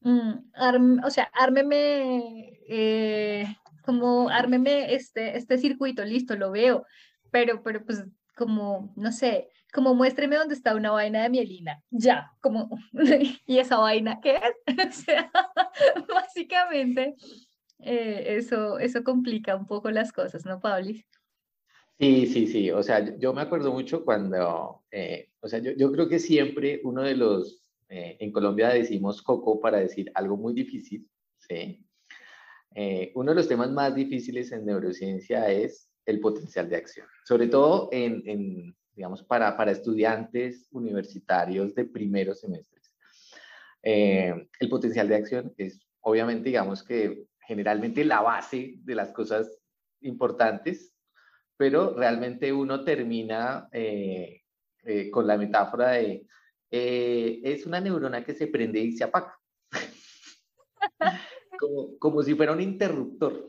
mm, 0.00 1.00
o 1.02 1.10
sea, 1.10 1.30
ármeme, 1.32 2.60
eh, 2.68 3.46
como 3.88 4.28
ármeme 4.28 4.92
este, 4.92 5.38
este 5.38 5.56
circuito, 5.56 6.04
listo, 6.04 6.36
lo 6.36 6.50
veo, 6.50 6.84
pero, 7.30 7.62
pero 7.62 7.86
pues 7.86 8.04
como, 8.36 8.92
no 8.96 9.12
sé, 9.12 9.48
como 9.72 9.94
muéstreme 9.94 10.36
dónde 10.36 10.52
está 10.52 10.74
una 10.74 10.90
vaina 10.90 11.22
de 11.22 11.30
mielina, 11.30 11.82
ya, 11.88 12.30
como, 12.42 12.68
¿y 13.46 13.58
esa 13.58 13.78
vaina 13.78 14.20
qué 14.20 14.36
es? 14.66 14.66
o 14.88 14.92
sea, 14.92 15.30
básicamente, 16.06 17.14
eh, 17.78 18.36
eso, 18.36 18.78
eso 18.78 19.02
complica 19.02 19.56
un 19.56 19.66
poco 19.66 19.90
las 19.90 20.12
cosas, 20.12 20.44
¿no, 20.44 20.60
Pablis? 20.60 21.02
Sí, 21.98 22.26
sí, 22.26 22.46
sí. 22.46 22.70
O 22.70 22.82
sea, 22.82 23.16
yo 23.16 23.32
me 23.32 23.40
acuerdo 23.40 23.72
mucho 23.72 24.04
cuando, 24.04 24.84
eh, 24.90 25.30
o 25.40 25.48
sea, 25.48 25.60
yo, 25.60 25.72
yo, 25.72 25.90
creo 25.92 26.10
que 26.10 26.18
siempre 26.18 26.82
uno 26.84 27.00
de 27.04 27.16
los, 27.16 27.64
eh, 27.88 28.18
en 28.20 28.32
Colombia 28.32 28.68
decimos 28.68 29.22
coco 29.22 29.58
para 29.58 29.78
decir 29.78 30.12
algo 30.14 30.36
muy 30.36 30.52
difícil, 30.52 31.08
¿sí? 31.38 31.87
Uno 33.14 33.30
de 33.30 33.34
los 33.34 33.48
temas 33.48 33.70
más 33.70 33.94
difíciles 33.94 34.52
en 34.52 34.64
neurociencia 34.64 35.50
es 35.50 35.90
el 36.06 36.20
potencial 36.20 36.68
de 36.68 36.76
acción, 36.76 37.06
sobre 37.24 37.48
todo 37.48 37.88
en, 37.92 38.74
digamos, 38.94 39.22
para, 39.24 39.70
estudiantes 39.70 40.68
universitarios 40.70 41.74
de 41.74 41.84
primeros 41.84 42.40
semestres. 42.40 42.92
el 43.82 44.68
potencial 44.70 45.08
de 45.08 45.16
acción 45.16 45.54
es, 45.56 45.80
obviamente, 46.00 46.50
digamos 46.50 46.82
que 46.82 47.26
generalmente 47.48 48.04
la 48.04 48.20
base 48.20 48.74
de 48.84 48.94
las 48.94 49.10
cosas 49.12 49.58
importantes, 50.02 50.94
pero 51.56 51.94
realmente 51.96 52.52
uno 52.52 52.84
termina 52.84 53.68
eh, 53.72 54.42
eh, 54.84 55.10
con 55.10 55.26
la 55.26 55.38
metáfora 55.38 55.92
de 55.92 56.26
eh, 56.70 57.40
es 57.42 57.64
una 57.64 57.80
neurona 57.80 58.22
que 58.22 58.34
se 58.34 58.48
prende 58.48 58.80
y 58.80 58.92
se 58.92 59.04
apaga. 59.04 59.37
Como, 61.98 62.22
si 62.22 62.34
fuera 62.34 62.52
un 62.52 62.60
interruptor, 62.60 63.46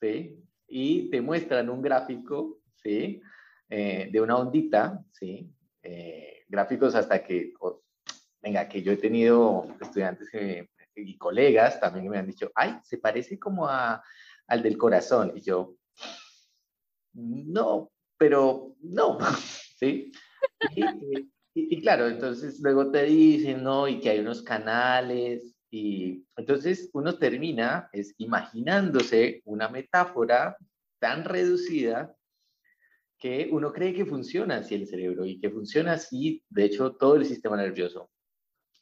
¿sí? 0.00 0.42
Y 0.68 1.10
te 1.10 1.20
muestran 1.20 1.68
un 1.70 1.82
gráfico, 1.82 2.60
¿sí? 2.82 3.20
de 3.68 4.20
una 4.20 4.36
ondita, 4.36 5.02
¿sí? 5.12 5.50
gráficos 6.46 6.94
hasta 6.94 7.24
que, 7.24 7.54
venga, 8.42 8.68
que 8.68 8.82
yo 8.82 8.92
he 8.92 8.98
tenido 8.98 9.66
estudiantes 9.80 10.28
que 10.30 10.68
y 10.94 11.16
colegas 11.16 11.80
también 11.80 12.08
me 12.08 12.18
han 12.18 12.26
dicho, 12.26 12.50
ay, 12.54 12.78
se 12.82 12.98
parece 12.98 13.38
como 13.38 13.68
a, 13.68 14.02
al 14.46 14.62
del 14.62 14.76
corazón. 14.76 15.32
Y 15.34 15.40
yo, 15.40 15.76
no, 17.14 17.90
pero 18.16 18.76
no, 18.80 19.18
¿sí? 19.78 20.12
Y, 20.76 20.84
y, 21.54 21.80
claro, 21.80 22.08
entonces 22.08 22.60
luego 22.60 22.90
te 22.90 23.04
dicen, 23.04 23.62
¿no? 23.62 23.88
Y 23.88 24.00
que 24.00 24.10
hay 24.10 24.20
unos 24.20 24.42
canales. 24.42 25.51
Y 25.74 26.26
entonces 26.36 26.90
uno 26.92 27.16
termina 27.16 27.88
es 27.94 28.14
imaginándose 28.18 29.40
una 29.46 29.70
metáfora 29.70 30.58
tan 30.98 31.24
reducida 31.24 32.14
que 33.18 33.48
uno 33.50 33.72
cree 33.72 33.94
que 33.94 34.04
funciona 34.04 34.56
así 34.56 34.74
el 34.74 34.86
cerebro 34.86 35.24
y 35.24 35.40
que 35.40 35.48
funciona 35.48 35.92
así, 35.92 36.44
de 36.50 36.64
hecho, 36.64 36.92
todo 36.92 37.16
el 37.16 37.24
sistema 37.24 37.56
nervioso 37.56 38.10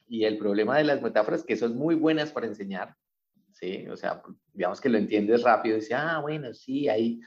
y 0.08 0.24
el 0.24 0.36
problema 0.36 0.78
de 0.78 0.84
las 0.84 1.00
metáforas 1.00 1.44
que 1.44 1.56
son 1.56 1.76
muy 1.76 1.94
buenas 1.94 2.32
para 2.32 2.48
enseñar, 2.48 2.96
¿sí? 3.52 3.86
O 3.86 3.96
sea, 3.96 4.20
digamos 4.52 4.80
que 4.80 4.88
lo 4.88 4.98
entiendes 4.98 5.44
rápido 5.44 5.76
y 5.76 5.80
dices, 5.80 5.96
ah, 5.96 6.18
bueno, 6.20 6.52
sí, 6.52 6.88
hay, 6.88 7.20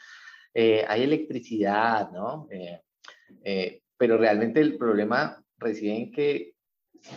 eh, 0.53 0.83
hay 0.85 1.03
electricidad, 1.03 2.11
¿no? 2.11 2.49
Eh, 2.51 2.81
eh, 3.45 3.81
pero 3.95 4.17
realmente 4.17 4.59
el 4.59 4.77
problema 4.77 5.41
reside 5.57 5.95
en 5.95 6.11
que 6.11 6.52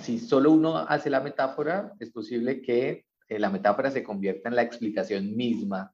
si 0.02 0.18
solo 0.18 0.52
uno 0.52 0.76
hace 0.76 1.10
la 1.10 1.20
metáfora, 1.20 1.92
es 2.00 2.10
posible 2.10 2.60
que 2.60 3.06
la 3.28 3.50
metáfora 3.50 3.90
se 3.90 4.02
convierta 4.02 4.48
en 4.48 4.56
la 4.56 4.62
explicación 4.62 5.36
misma 5.36 5.92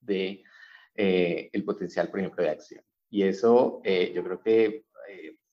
de 0.00 0.42
el 0.94 1.64
potencial, 1.64 2.10
por 2.10 2.20
ejemplo, 2.20 2.42
de 2.42 2.50
acción. 2.50 2.84
Y 3.08 3.22
eso 3.22 3.80
yo 3.84 4.22
creo 4.22 4.42
que, 4.42 4.84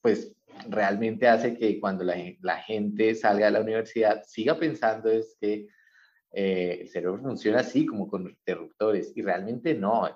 pues, 0.01 0.36
realmente 0.70 1.27
hace 1.27 1.58
que 1.58 1.79
cuando 1.79 2.03
la, 2.03 2.58
gente 2.58 3.15
salga 3.15 3.46
de 3.46 3.51
la 3.51 3.62
universidad 3.62 4.24
siga 4.24 4.58
pensando 4.58 5.10
es 5.10 5.38
que 5.39 5.67
eh, 6.32 6.79
el 6.82 6.89
cerebro 6.89 7.22
funciona 7.22 7.60
así 7.60 7.86
como 7.86 8.08
con 8.08 8.29
interruptores 8.29 9.13
y 9.15 9.22
realmente 9.22 9.74
no, 9.74 10.08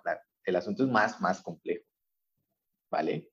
el 0.43 0.55
asunto 0.55 0.83
es 0.83 0.89
más, 0.89 1.19
más 1.21 1.41
complejo. 1.41 1.85
¿Vale? 2.89 3.29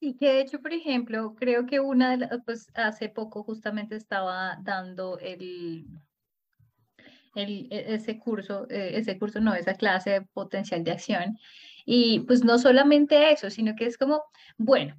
Y 0.00 0.16
que 0.16 0.32
de 0.32 0.40
hecho, 0.40 0.60
por 0.60 0.72
ejemplo, 0.72 1.34
creo 1.34 1.66
que 1.66 1.78
una 1.80 2.10
de 2.10 2.16
las, 2.18 2.30
pues 2.44 2.68
hace 2.74 3.08
poco 3.10 3.44
justamente 3.44 3.96
estaba 3.96 4.58
dando 4.62 5.18
el, 5.18 5.86
el, 7.34 7.68
e, 7.70 7.94
ese 7.94 8.18
curso, 8.18 8.66
eh, 8.70 8.92
ese 8.94 9.18
curso 9.18 9.40
no, 9.40 9.54
esa 9.54 9.74
clase 9.74 10.10
de 10.10 10.22
potencial 10.22 10.82
de 10.84 10.92
acción. 10.92 11.38
Y 11.84 12.20
pues 12.20 12.44
no 12.44 12.58
solamente 12.58 13.30
eso, 13.32 13.50
sino 13.50 13.74
que 13.76 13.86
es 13.86 13.98
como, 13.98 14.22
bueno, 14.56 14.96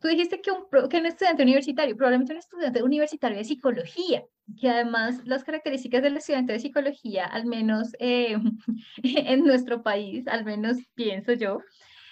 Tú 0.00 0.08
dijiste 0.08 0.40
que 0.42 0.50
un, 0.50 0.66
que 0.88 0.98
un 0.98 1.06
estudiante 1.06 1.42
universitario, 1.42 1.96
probablemente 1.96 2.32
un 2.32 2.38
estudiante 2.38 2.82
universitario 2.82 3.38
de 3.38 3.44
psicología, 3.44 4.24
que 4.60 4.68
además 4.68 5.22
las 5.24 5.42
características 5.42 6.02
del 6.02 6.18
estudiante 6.18 6.52
de 6.52 6.60
psicología, 6.60 7.24
al 7.24 7.46
menos 7.46 7.92
eh, 7.98 8.36
en 9.02 9.44
nuestro 9.44 9.82
país, 9.82 10.28
al 10.28 10.44
menos 10.44 10.76
pienso 10.94 11.32
yo, 11.32 11.60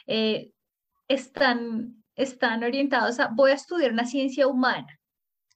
eh, 0.06 0.50
están, 1.08 2.02
están 2.16 2.64
orientados 2.64 3.20
a, 3.20 3.28
voy 3.28 3.50
a 3.50 3.54
estudiar 3.54 3.92
una 3.92 4.06
ciencia 4.06 4.46
humana. 4.46 5.00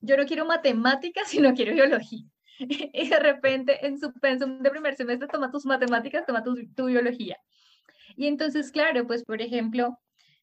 Yo 0.00 0.16
no 0.16 0.26
quiero 0.26 0.46
matemáticas, 0.46 1.28
sino 1.28 1.54
quiero 1.54 1.74
biología. 1.74 2.24
Y 2.60 3.08
de 3.08 3.20
repente 3.20 3.86
en 3.86 4.00
su 4.00 4.12
pensum 4.14 4.60
de 4.60 4.70
primer 4.70 4.96
semestre 4.96 5.28
toma 5.28 5.50
tus 5.50 5.64
matemáticas, 5.64 6.26
toma 6.26 6.42
tu, 6.42 6.56
tu 6.74 6.86
biología. 6.86 7.38
Y 8.16 8.26
entonces, 8.26 8.72
claro, 8.72 9.06
pues 9.06 9.22
por 9.24 9.40
ejemplo, 9.40 10.00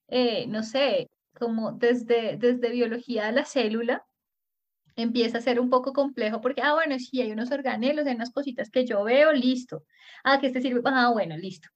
eh, 0.07 0.47
no 0.47 0.63
sé, 0.63 1.09
como 1.37 1.73
desde, 1.73 2.37
desde 2.37 2.71
biología 2.71 3.25
de 3.25 3.33
la 3.33 3.45
célula, 3.45 4.05
empieza 4.95 5.39
a 5.39 5.41
ser 5.41 5.59
un 5.59 5.69
poco 5.69 5.93
complejo 5.93 6.41
porque, 6.41 6.61
ah, 6.61 6.73
bueno, 6.73 6.97
sí, 6.99 7.21
hay 7.21 7.31
unos 7.31 7.51
organelos, 7.51 8.07
hay 8.07 8.15
unas 8.15 8.31
cositas 8.31 8.69
que 8.69 8.85
yo 8.85 9.03
veo, 9.03 9.33
listo. 9.33 9.83
Ah, 10.23 10.39
que 10.39 10.47
este 10.47 10.61
sirve, 10.61 10.81
ah, 10.85 11.11
bueno, 11.11 11.35
listo. 11.37 11.69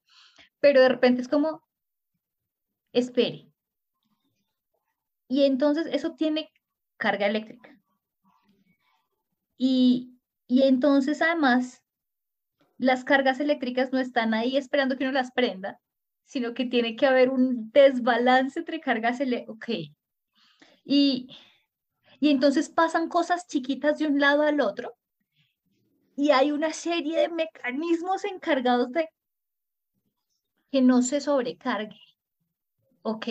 Pero 0.60 0.80
de 0.80 0.88
repente 0.88 1.22
es 1.22 1.28
como, 1.28 1.62
espere. 2.92 3.48
Y 5.28 5.44
entonces 5.44 5.86
eso 5.90 6.14
tiene 6.14 6.50
carga 6.96 7.26
eléctrica. 7.26 7.78
Y, 9.56 10.18
y 10.46 10.62
entonces 10.62 11.22
además 11.22 11.82
las 12.78 13.04
cargas 13.04 13.40
eléctricas 13.40 13.92
no 13.92 13.98
están 13.98 14.34
ahí 14.34 14.56
esperando 14.56 14.96
que 14.96 15.04
uno 15.04 15.12
las 15.12 15.32
prenda, 15.32 15.78
sino 16.24 16.54
que 16.54 16.64
tiene 16.64 16.96
que 16.96 17.06
haber 17.06 17.28
un 17.28 17.70
desbalance 17.72 18.58
entre 18.58 18.80
cargas 18.80 19.20
eléctricas. 19.20 19.56
Ok. 19.56 19.94
Y, 20.84 21.28
y 22.20 22.30
entonces 22.30 22.68
pasan 22.68 23.08
cosas 23.08 23.46
chiquitas 23.46 23.98
de 23.98 24.06
un 24.06 24.18
lado 24.18 24.42
al 24.42 24.60
otro 24.60 24.96
y 26.20 26.32
hay 26.32 26.52
una 26.52 26.72
serie 26.74 27.18
de 27.18 27.28
mecanismos 27.30 28.24
encargados 28.24 28.92
de 28.92 29.08
que 30.70 30.82
no 30.82 31.00
se 31.00 31.20
sobrecargue. 31.20 31.98
Ok. 33.02 33.26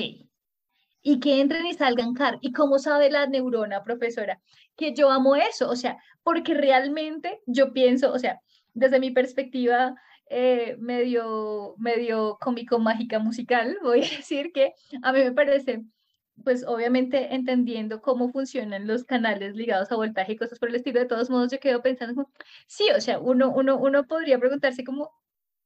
Y 1.02 1.20
que 1.20 1.42
entren 1.42 1.66
y 1.66 1.74
salgan 1.74 2.14
car. 2.14 2.38
¿Y 2.42 2.52
cómo 2.52 2.80
sabe 2.80 3.10
la 3.10 3.28
neurona, 3.28 3.84
profesora? 3.84 4.42
Que 4.76 4.94
yo 4.94 5.10
amo 5.10 5.36
eso. 5.36 5.70
O 5.70 5.76
sea, 5.76 5.98
porque 6.24 6.54
realmente 6.54 7.42
yo 7.46 7.74
pienso, 7.74 8.12
o 8.12 8.20
sea, 8.20 8.42
desde 8.74 9.00
mi 9.00 9.12
perspectiva 9.12 9.96
eh, 10.30 10.76
medio, 10.80 11.76
medio 11.78 12.38
cómico, 12.40 12.78
mágica, 12.80 13.20
musical, 13.20 13.78
voy 13.84 14.00
a 14.00 14.18
decir 14.18 14.52
que 14.54 14.74
a 15.02 15.12
mí 15.12 15.20
me 15.20 15.32
parece, 15.32 15.84
pues 16.44 16.66
obviamente 16.68 17.34
entendiendo 17.34 18.02
cómo 18.02 18.30
funcionan 18.32 18.86
los 18.88 19.04
canales 19.06 19.56
ligados 19.56 19.92
a 19.92 19.96
voltaje 19.96 20.34
y 20.34 20.38
cosas 20.38 20.60
por 20.60 20.70
el 20.70 20.76
estilo, 20.76 21.00
de 21.00 21.08
todos 21.08 21.32
modos 21.32 21.52
yo 21.52 21.60
quedo 21.60 21.82
pensando, 21.82 22.30
sí, 22.68 22.86
o 22.96 23.02
sea, 23.02 23.20
uno, 23.20 23.52
uno, 23.52 23.78
uno 23.78 24.06
podría 24.06 24.38
preguntarse 24.40 24.84
como, 24.84 25.12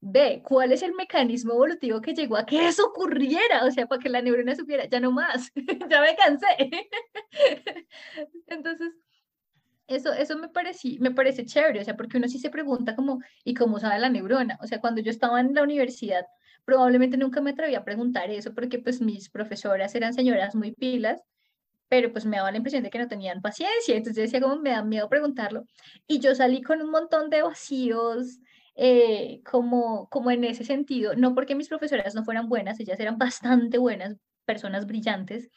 ve, 0.06 0.42
¿cuál 0.44 0.74
es 0.74 0.84
el 0.84 0.94
mecanismo 0.94 1.54
evolutivo 1.54 2.02
que 2.02 2.14
llegó 2.14 2.36
a 2.36 2.46
que 2.46 2.68
eso 2.68 2.86
ocurriera? 2.88 3.66
O 3.66 3.72
sea, 3.72 3.88
para 3.88 4.02
que 4.02 4.10
la 4.10 4.22
neurona 4.22 4.54
supiera, 4.56 4.86
ya 4.86 5.00
no 5.00 5.12
más, 5.12 5.52
ya 5.90 6.02
me 6.02 6.16
cansé. 6.16 6.48
Entonces, 8.48 8.92
eso, 9.88 10.12
eso 10.14 10.38
me, 10.38 10.50
parece, 10.50 10.98
me 11.00 11.12
parece 11.12 11.46
chévere, 11.46 11.80
o 11.80 11.84
sea, 11.86 11.96
porque 11.96 12.18
uno 12.18 12.28
sí 12.28 12.38
se 12.38 12.50
pregunta 12.50 12.96
como, 12.96 13.22
¿y 13.46 13.54
cómo 13.54 13.80
sabe 13.80 14.00
la 14.00 14.10
neurona? 14.10 14.58
O 14.62 14.68
sea, 14.68 14.82
cuando 14.82 15.02
yo 15.02 15.10
estaba 15.10 15.40
en 15.40 15.54
la 15.54 15.64
universidad, 15.64 16.26
probablemente 16.66 17.18
nunca 17.18 17.40
me 17.42 17.52
atreví 17.52 17.76
a 17.76 17.86
preguntar 17.86 18.30
eso 18.30 18.54
porque 18.54 18.80
pues 18.80 19.02
mis 19.02 19.30
profesoras 19.30 19.96
eran 19.96 20.14
señoras 20.14 20.54
muy 20.54 20.74
pilas, 20.74 21.22
pero 21.88 22.12
pues 22.12 22.26
me 22.26 22.38
daba 22.38 22.52
la 22.52 22.58
impresión 22.58 22.84
de 22.84 22.90
que 22.90 23.00
no 23.00 23.08
tenían 23.08 23.42
paciencia, 23.42 23.96
entonces 23.96 24.24
decía 24.24 24.42
como 24.42 24.58
me 24.58 24.72
da 24.72 24.84
miedo 24.84 25.08
preguntarlo, 25.10 25.66
y 26.08 26.20
yo 26.20 26.36
salí 26.36 26.62
con 26.62 26.82
un 26.82 26.92
montón 26.92 27.30
de 27.30 27.42
vacíos 27.42 28.40
eh, 28.76 29.42
como, 29.46 30.10
como 30.10 30.32
en 30.32 30.44
ese 30.44 30.64
sentido, 30.64 31.16
no 31.16 31.36
porque 31.36 31.56
mis 31.56 31.70
profesoras 31.70 32.16
no 32.16 32.24
fueran 32.24 32.50
buenas, 32.50 32.80
ellas 32.80 33.00
eran 33.00 33.18
bastante 33.72 33.78
buenas, 33.78 34.18
personas 34.46 34.86
brillantes, 34.88 35.50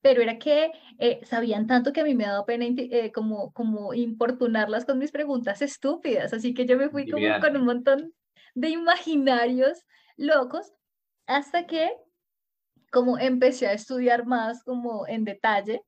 pero 0.00 0.22
era 0.22 0.38
que 0.38 0.70
eh, 0.98 1.20
sabían 1.24 1.66
tanto 1.66 1.92
que 1.92 2.00
a 2.00 2.04
mí 2.04 2.14
me 2.14 2.24
daba 2.24 2.46
pena 2.46 2.64
eh, 2.66 3.12
como, 3.12 3.52
como 3.52 3.92
importunarlas 3.92 4.84
con 4.84 4.98
mis 4.98 5.10
preguntas 5.10 5.60
estúpidas, 5.60 6.32
así 6.32 6.54
que 6.54 6.66
yo 6.66 6.78
me 6.78 6.88
fui 6.88 7.08
como 7.10 7.26
con 7.40 7.56
un 7.56 7.64
montón 7.64 8.12
de 8.54 8.68
imaginarios 8.70 9.84
locos 10.16 10.72
hasta 11.26 11.66
que 11.66 11.90
como 12.90 13.18
empecé 13.18 13.66
a 13.66 13.72
estudiar 13.72 14.24
más 14.24 14.62
como 14.62 15.06
en 15.06 15.24
detalle 15.24 15.82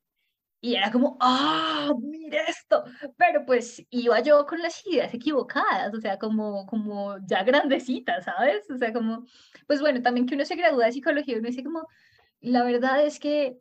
y 0.61 0.75
era 0.75 0.90
como, 0.93 1.17
ah, 1.21 1.90
mira 2.00 2.43
esto, 2.47 2.85
pero 3.17 3.45
pues 3.47 3.83
iba 3.90 4.21
yo 4.21 4.45
con 4.47 4.61
las 4.61 4.87
ideas 4.87 5.12
equivocadas, 5.14 5.95
o 5.95 6.00
sea, 6.00 6.19
como, 6.19 6.67
como 6.67 7.17
ya 7.26 7.43
grandecitas, 7.45 8.25
¿sabes? 8.26 8.71
O 8.71 8.76
sea, 8.76 8.93
como, 8.93 9.25
pues 9.67 9.81
bueno, 9.81 10.02
también 10.02 10.26
que 10.26 10.35
uno 10.35 10.45
se 10.45 10.57
gradúa 10.57 10.87
de 10.87 10.93
psicología, 10.93 11.38
uno 11.38 11.49
dice 11.49 11.64
como, 11.64 11.87
la 12.40 12.62
verdad 12.64 13.05
es 13.05 13.19
que 13.19 13.59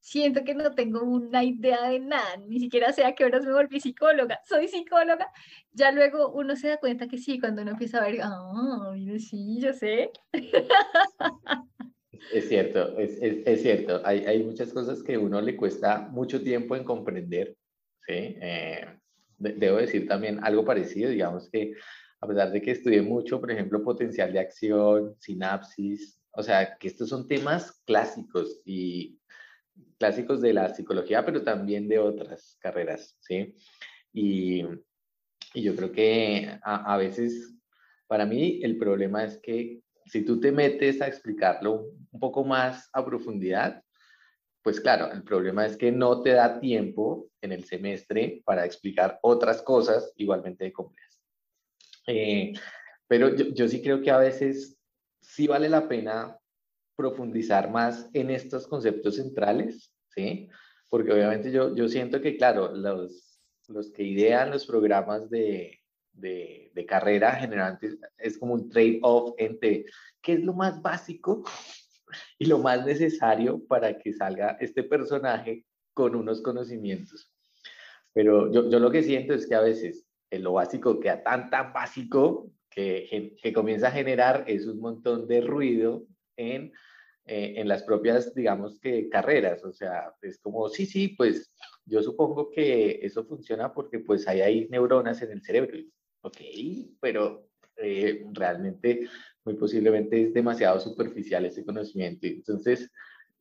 siento 0.00 0.44
que 0.44 0.54
no 0.54 0.74
tengo 0.74 1.02
una 1.02 1.44
idea 1.44 1.88
de 1.88 2.00
nada, 2.00 2.36
ni 2.38 2.58
siquiera 2.60 2.92
sé 2.92 3.04
a 3.04 3.14
qué 3.14 3.24
horas 3.24 3.44
me 3.44 3.52
volví 3.52 3.80
psicóloga, 3.80 4.40
soy 4.48 4.68
psicóloga, 4.68 5.28
ya 5.72 5.92
luego 5.92 6.30
uno 6.32 6.56
se 6.56 6.68
da 6.68 6.78
cuenta 6.78 7.06
que 7.08 7.18
sí, 7.18 7.38
cuando 7.38 7.62
uno 7.62 7.72
empieza 7.72 7.98
a 7.98 8.02
ver, 8.06 8.20
ah, 8.22 8.90
mire, 8.94 9.18
sí, 9.18 9.60
yo 9.60 9.72
sé. 9.74 10.10
Es 12.32 12.48
cierto, 12.48 12.98
es, 12.98 13.20
es, 13.22 13.38
es 13.46 13.62
cierto. 13.62 14.00
Hay, 14.04 14.24
hay, 14.26 14.42
muchas 14.42 14.72
cosas 14.72 15.02
que 15.02 15.16
uno 15.16 15.40
le 15.40 15.56
cuesta 15.56 16.08
mucho 16.10 16.42
tiempo 16.42 16.76
en 16.76 16.84
comprender. 16.84 17.56
¿sí? 18.06 18.36
Eh, 18.40 18.86
debo 19.38 19.78
decir 19.78 20.06
también 20.06 20.38
algo 20.44 20.64
parecido, 20.64 21.10
digamos 21.10 21.48
que 21.50 21.74
a 22.20 22.26
pesar 22.26 22.52
de 22.52 22.60
que 22.60 22.72
estudié 22.72 23.00
mucho, 23.00 23.40
por 23.40 23.50
ejemplo, 23.50 23.82
potencial 23.82 24.32
de 24.32 24.40
acción, 24.40 25.16
sinapsis, 25.18 26.20
o 26.32 26.42
sea, 26.42 26.76
que 26.76 26.88
estos 26.88 27.08
son 27.08 27.26
temas 27.26 27.82
clásicos 27.86 28.60
y 28.64 29.18
clásicos 29.98 30.42
de 30.42 30.52
la 30.52 30.74
psicología, 30.74 31.24
pero 31.24 31.42
también 31.42 31.88
de 31.88 31.98
otras 31.98 32.58
carreras, 32.60 33.16
¿sí? 33.20 33.54
Y, 34.12 34.64
y 35.54 35.62
yo 35.62 35.74
creo 35.74 35.92
que 35.92 36.58
a 36.62 36.96
veces, 36.98 37.54
para 38.06 38.26
mí, 38.26 38.60
el 38.62 38.76
problema 38.76 39.24
es 39.24 39.38
que 39.38 39.80
si 40.10 40.24
tú 40.24 40.40
te 40.40 40.50
metes 40.50 41.00
a 41.00 41.06
explicarlo 41.06 41.86
un 42.10 42.20
poco 42.20 42.44
más 42.44 42.88
a 42.92 43.04
profundidad, 43.04 43.82
pues 44.62 44.80
claro, 44.80 45.10
el 45.12 45.22
problema 45.22 45.64
es 45.64 45.76
que 45.76 45.92
no 45.92 46.20
te 46.22 46.30
da 46.30 46.58
tiempo 46.58 47.30
en 47.40 47.52
el 47.52 47.64
semestre 47.64 48.42
para 48.44 48.64
explicar 48.64 49.18
otras 49.22 49.62
cosas 49.62 50.12
igualmente 50.16 50.72
complejas. 50.72 51.20
Eh, 52.06 52.52
pero 53.06 53.34
yo, 53.34 53.46
yo, 53.54 53.68
sí 53.68 53.80
creo 53.82 54.02
que 54.02 54.10
a 54.10 54.18
veces 54.18 54.76
sí 55.20 55.46
vale 55.46 55.68
la 55.68 55.88
pena 55.88 56.36
profundizar 56.96 57.70
más 57.70 58.10
en 58.12 58.30
estos 58.30 58.66
conceptos 58.66 59.16
centrales, 59.16 59.92
¿sí? 60.08 60.48
Porque 60.88 61.12
obviamente 61.12 61.52
yo, 61.52 61.74
yo 61.74 61.88
siento 61.88 62.20
que, 62.20 62.36
claro, 62.36 62.74
los, 62.74 63.40
los 63.68 63.92
que 63.92 64.02
idean 64.02 64.50
los 64.50 64.66
programas 64.66 65.30
de, 65.30 65.79
de, 66.20 66.86
carrera 66.88 67.32
generalmente 67.32 67.98
es 68.18 68.38
como 68.38 68.54
un 68.54 68.68
trade-off 68.68 69.34
entre 69.38 69.84
qué 70.22 70.32
es 70.32 70.40
lo 70.40 70.54
más 70.54 70.80
básico 70.82 71.44
y 72.38 72.46
lo 72.46 72.58
más 72.58 72.84
necesario 72.84 73.64
para 73.66 73.98
que 73.98 74.12
salga 74.12 74.56
este 74.60 74.82
personaje 74.82 75.64
con 75.94 76.14
unos 76.14 76.40
conocimientos. 76.42 77.32
Pero 78.12 78.50
yo, 78.50 78.68
yo 78.70 78.80
lo 78.80 78.90
que 78.90 79.02
siento 79.02 79.34
es 79.34 79.46
que 79.46 79.54
a 79.54 79.60
veces 79.60 80.06
en 80.30 80.42
lo 80.42 80.54
básico 80.54 80.98
queda 80.98 81.22
tan, 81.22 81.50
tan 81.50 81.72
básico 81.72 82.50
que, 82.70 83.36
que 83.42 83.52
comienza 83.52 83.88
a 83.88 83.92
generar 83.92 84.44
es 84.46 84.66
un 84.66 84.80
montón 84.80 85.26
de 85.26 85.40
ruido 85.40 86.06
en, 86.36 86.72
eh, 87.26 87.54
en 87.56 87.68
las 87.68 87.82
propias, 87.82 88.34
digamos 88.34 88.78
que, 88.80 89.08
carreras. 89.08 89.64
O 89.64 89.72
sea, 89.72 90.14
es 90.22 90.38
como, 90.38 90.68
sí, 90.68 90.86
sí, 90.86 91.08
pues 91.08 91.52
yo 91.84 92.02
supongo 92.02 92.50
que 92.50 93.00
eso 93.02 93.24
funciona 93.24 93.72
porque 93.72 93.98
pues 93.98 94.26
hay, 94.28 94.40
hay 94.40 94.68
neuronas 94.68 95.20
en 95.22 95.32
el 95.32 95.42
cerebro 95.42 95.76
ok, 96.22 96.38
pero 97.00 97.48
eh, 97.76 98.26
realmente 98.32 99.08
muy 99.44 99.54
posiblemente 99.54 100.22
es 100.22 100.34
demasiado 100.34 100.78
superficial 100.80 101.44
ese 101.46 101.64
conocimiento. 101.64 102.26
Entonces, 102.26 102.90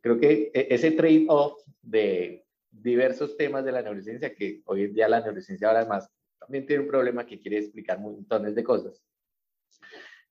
creo 0.02 0.20
que 0.20 0.52
e, 0.54 0.68
ese 0.70 0.92
trade-off 0.92 1.62
de 1.82 2.46
diversos 2.72 3.36
temas 3.36 3.66
de 3.66 3.72
la 3.72 3.82
neurociencia, 3.82 4.34
que 4.34 4.62
hoy 4.66 4.84
en 4.84 4.94
día 4.94 5.10
la 5.10 5.22
neurociencia 5.22 5.68
ahora 5.68 5.82
además 5.82 6.10
también 6.40 6.66
tiene 6.66 6.84
un 6.84 6.90
problema 6.90 7.26
que 7.26 7.40
quiere 7.40 7.58
explicar 7.58 8.00
montones 8.00 8.56
de 8.56 8.64
cosas. 8.64 9.04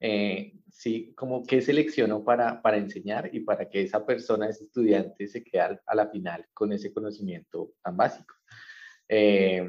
Eh, 0.01 0.55
sí, 0.71 1.13
como 1.17 1.45
que 1.45 1.61
selecciono 1.61 2.25
para, 2.25 2.63
para 2.63 2.77
enseñar 2.77 3.29
y 3.33 3.41
para 3.41 3.69
que 3.69 3.83
esa 3.83 4.07
persona, 4.07 4.49
ese 4.49 4.65
estudiante, 4.65 5.27
se 5.27 5.43
quede 5.43 5.81
a 5.85 5.95
la 5.95 6.09
final 6.09 6.47
con 6.55 6.73
ese 6.73 6.93
conocimiento 6.93 7.73
tan 7.83 7.97
básico. 7.97 8.35
Eh, 9.09 9.69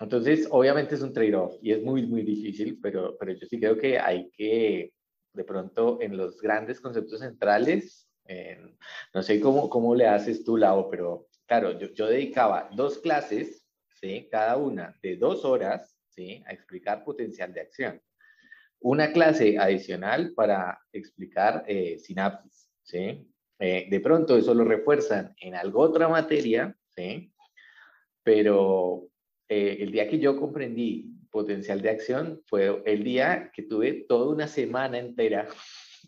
entonces, 0.00 0.48
obviamente 0.50 0.94
es 0.94 1.02
un 1.02 1.12
trade-off 1.12 1.56
y 1.62 1.72
es 1.72 1.82
muy, 1.82 2.06
muy 2.06 2.22
difícil, 2.22 2.78
pero, 2.82 3.16
pero 3.18 3.32
yo 3.32 3.46
sí 3.46 3.58
creo 3.58 3.76
que 3.76 3.98
hay 3.98 4.30
que, 4.30 4.92
de 5.34 5.44
pronto, 5.44 5.98
en 6.00 6.16
los 6.16 6.40
grandes 6.40 6.80
conceptos 6.80 7.20
centrales, 7.20 8.08
no 9.12 9.22
sé 9.22 9.40
cómo, 9.40 9.68
cómo 9.68 9.94
le 9.94 10.06
haces 10.06 10.44
tú, 10.44 10.56
Lau, 10.56 10.88
pero 10.88 11.26
claro, 11.46 11.78
yo, 11.78 11.88
yo 11.88 12.06
dedicaba 12.06 12.70
dos 12.72 12.98
clases, 12.98 13.66
¿sí? 14.00 14.28
cada 14.30 14.56
una 14.56 14.96
de 15.02 15.16
dos 15.16 15.44
horas, 15.44 15.98
¿sí? 16.08 16.42
a 16.46 16.52
explicar 16.52 17.04
potencial 17.04 17.52
de 17.52 17.60
acción. 17.60 18.00
Una 18.80 19.12
clase 19.12 19.58
adicional 19.58 20.32
para 20.34 20.80
explicar 20.92 21.64
eh, 21.66 21.98
sinapsis, 21.98 22.70
¿sí? 22.82 23.30
Eh, 23.58 23.88
de 23.90 24.00
pronto 24.00 24.38
eso 24.38 24.54
lo 24.54 24.64
refuerzan 24.64 25.34
en 25.38 25.54
algo 25.54 25.80
otra 25.80 26.08
materia, 26.08 26.74
¿sí? 26.96 27.30
Pero, 28.22 29.09
eh, 29.52 29.78
el 29.80 29.90
día 29.90 30.08
que 30.08 30.20
yo 30.20 30.36
comprendí 30.36 31.12
potencial 31.28 31.82
de 31.82 31.90
acción 31.90 32.40
fue 32.46 32.82
el 32.86 33.02
día 33.02 33.50
que 33.52 33.64
tuve 33.64 34.04
toda 34.08 34.32
una 34.32 34.46
semana 34.46 34.96
entera 34.98 35.48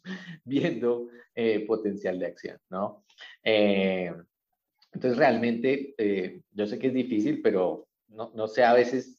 viendo 0.44 1.08
eh, 1.34 1.66
potencial 1.66 2.20
de 2.20 2.26
acción, 2.26 2.58
¿no? 2.70 3.04
Eh, 3.42 4.12
entonces, 4.92 5.18
realmente, 5.18 5.94
yo 6.52 6.66
sé 6.66 6.78
que 6.78 6.88
es 6.88 6.94
difícil, 6.94 7.40
pero 7.40 7.88
no, 8.08 8.30
no 8.34 8.46
sé 8.46 8.62
a 8.62 8.74
veces 8.74 9.18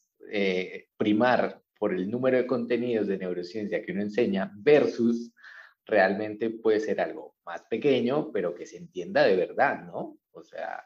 primar 0.96 1.60
por 1.78 1.92
el 1.92 2.08
número 2.08 2.36
de 2.38 2.46
contenidos 2.46 3.08
de 3.08 3.18
neurociencia 3.18 3.82
que 3.82 3.90
uno 3.92 4.02
enseña 4.02 4.52
versus 4.54 5.32
realmente 5.84 6.48
puede 6.48 6.78
ser 6.80 7.00
algo 7.00 7.34
más 7.44 7.62
pequeño, 7.64 8.30
pero 8.32 8.54
que 8.54 8.66
se 8.66 8.76
entienda 8.78 9.24
de 9.24 9.36
verdad, 9.36 9.84
¿no? 9.84 10.16
O 10.30 10.42
sea, 10.44 10.83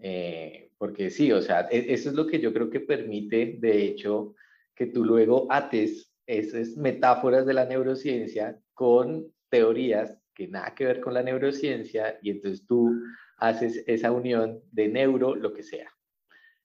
eh, 0.00 0.70
porque 0.78 1.10
sí, 1.10 1.30
o 1.32 1.42
sea, 1.42 1.68
e, 1.70 1.92
eso 1.92 2.08
es 2.10 2.14
lo 2.14 2.26
que 2.26 2.40
yo 2.40 2.52
creo 2.52 2.70
que 2.70 2.80
permite, 2.80 3.56
de 3.58 3.84
hecho, 3.84 4.34
que 4.74 4.86
tú 4.86 5.04
luego 5.04 5.46
ates 5.50 6.12
esas 6.26 6.76
metáforas 6.76 7.44
de 7.44 7.54
la 7.54 7.66
neurociencia 7.66 8.58
con 8.72 9.32
teorías 9.48 10.16
que 10.34 10.48
nada 10.48 10.74
que 10.74 10.86
ver 10.86 11.00
con 11.00 11.12
la 11.12 11.22
neurociencia 11.22 12.18
y 12.22 12.30
entonces 12.30 12.66
tú 12.66 12.94
haces 13.36 13.84
esa 13.86 14.12
unión 14.12 14.62
de 14.70 14.88
neuro, 14.88 15.34
lo 15.34 15.52
que 15.52 15.62
sea. 15.62 15.90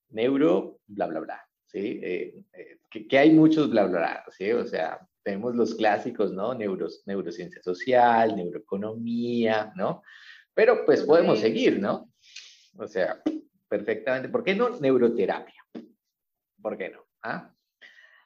Neuro, 0.10 0.80
bla, 0.88 1.08
bla, 1.08 1.20
bla. 1.20 1.50
¿sí? 1.66 2.00
Eh, 2.02 2.42
eh, 2.54 2.78
que, 2.90 3.18
hay 3.18 3.32
muchos 3.32 3.70
bla, 3.70 3.86
bla, 3.86 4.00
bla, 4.00 4.26
¿sí? 4.30 4.52
O 4.52 4.66
sea, 4.66 5.00
tenemos 5.24 5.56
los 5.56 5.76
clásicos, 5.76 6.32
¿no? 6.32 6.54
Neuros, 6.54 7.04
neurociencia 7.06 7.62
social, 7.62 8.36
neuroeconomía, 8.36 9.74
¿no? 9.76 10.04
Pero 10.54 10.86
pues 10.86 11.04
podemos 11.04 11.40
seguir, 11.40 11.80
¿no? 11.80 12.10
O 12.78 12.88
sea, 12.88 13.22
perfectamente. 13.68 14.30
¿Por 14.30 14.44
qué 14.44 14.56
no 14.56 14.70
neuroterapia? 14.80 15.64
¿Por 16.62 16.78
qué 16.78 16.90
no? 16.90 17.06
¿Ah? 17.22 17.54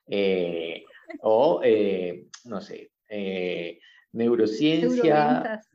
Eh, 0.07 0.83
o, 1.21 1.61
eh, 1.63 2.27
no 2.45 2.61
sé, 2.61 2.91
eh, 3.07 3.79
neurociencia. 4.13 5.03
Neuroventas. 5.03 5.69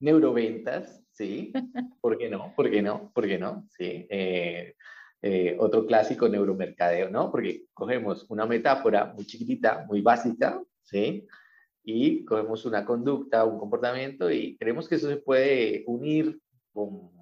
Neuroventas, 0.00 1.04
sí. 1.12 1.52
¿Por 2.00 2.18
qué 2.18 2.28
no? 2.28 2.52
¿Por 2.56 2.70
qué 2.70 2.82
no? 2.82 3.12
¿Por 3.12 3.26
qué 3.26 3.38
no? 3.38 3.66
Sí. 3.76 4.08
otro 5.58 5.86
clásico, 5.86 6.28
neuromercadeo, 6.28 7.10
¿no? 7.10 7.30
Porque 7.30 7.64
cogemos 7.74 8.26
una 8.30 8.46
metáfora 8.46 9.12
muy 9.14 9.26
chiquitita, 9.26 9.84
muy 9.86 10.00
básica, 10.00 10.62
¿sí? 10.82 11.26
Y 11.84 12.24
cogemos 12.24 12.64
una 12.64 12.84
conducta, 12.84 13.44
un 13.44 13.58
comportamiento 13.58 14.30
y 14.30 14.56
creemos 14.56 14.88
que 14.88 14.96
eso 14.96 15.08
se 15.08 15.16
puede 15.16 15.84
unir 15.86 16.40
con 16.72 17.17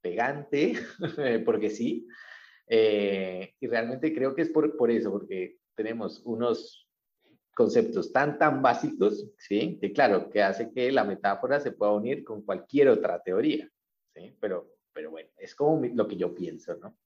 pegante, 0.00 0.74
porque 1.44 1.70
sí. 1.70 2.06
Eh, 2.66 3.54
y 3.60 3.66
realmente 3.66 4.14
creo 4.14 4.34
que 4.34 4.42
es 4.42 4.50
por, 4.50 4.76
por 4.76 4.90
eso, 4.90 5.10
porque 5.10 5.58
tenemos 5.74 6.22
unos 6.24 6.88
conceptos 7.54 8.12
tan, 8.12 8.38
tan 8.38 8.62
básicos, 8.62 9.26
¿sí? 9.38 9.78
Que 9.80 9.92
claro, 9.92 10.30
que 10.30 10.42
hace 10.42 10.70
que 10.72 10.90
la 10.92 11.04
metáfora 11.04 11.60
se 11.60 11.72
pueda 11.72 11.92
unir 11.92 12.24
con 12.24 12.42
cualquier 12.42 12.88
otra 12.88 13.20
teoría, 13.22 13.68
¿sí? 14.14 14.36
Pero, 14.40 14.68
pero 14.92 15.10
bueno, 15.10 15.30
es 15.36 15.54
como 15.54 15.84
lo 15.86 16.06
que 16.06 16.16
yo 16.16 16.34
pienso, 16.34 16.76
¿no? 16.76 16.96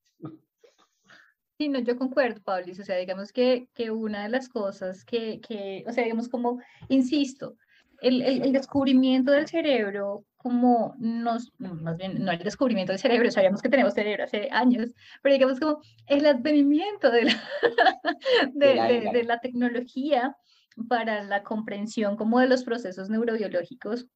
Sí, 1.57 1.69
no, 1.69 1.79
yo 1.79 1.97
concuerdo, 1.97 2.43
Pablo. 2.43 2.73
O 2.73 2.85
sea, 2.85 2.97
digamos 2.97 3.33
que, 3.33 3.69
que 3.75 3.91
una 3.91 4.25
de 4.25 4.29
las 4.29 4.49
cosas 4.49 5.05
que, 5.05 5.41
que, 5.41 5.85
o 5.87 5.93
sea, 5.93 6.03
digamos 6.03 6.29
como, 6.29 6.61
insisto, 6.89 7.57
el, 8.01 8.23
el, 8.23 8.53
descubrimiento 8.53 9.31
del 9.31 9.47
cerebro, 9.47 10.25
como 10.45 10.95
nos, 10.99 11.55
más 11.57 11.97
bien, 11.97 12.23
no 12.23 12.31
el 12.31 12.39
descubrimiento 12.39 12.93
del 12.93 13.01
cerebro, 13.01 13.31
sabíamos 13.31 13.63
que 13.63 13.71
tenemos 13.71 13.95
cerebro 13.95 14.25
hace 14.25 14.51
años, 14.53 14.95
pero 15.23 15.33
digamos 15.33 15.59
como 15.59 15.81
el 16.07 16.27
advenimiento 16.27 17.11
de 17.11 17.25
la, 17.25 17.43
de, 18.53 19.11
de, 19.11 19.25
la 19.25 19.41
tecnología 19.41 20.37
para 20.87 21.23
la 21.23 21.43
comprensión 21.43 22.19
como 22.19 22.41
de 22.41 22.49
los 22.49 22.63
procesos 22.63 23.09
neurobiológicos 23.09 24.07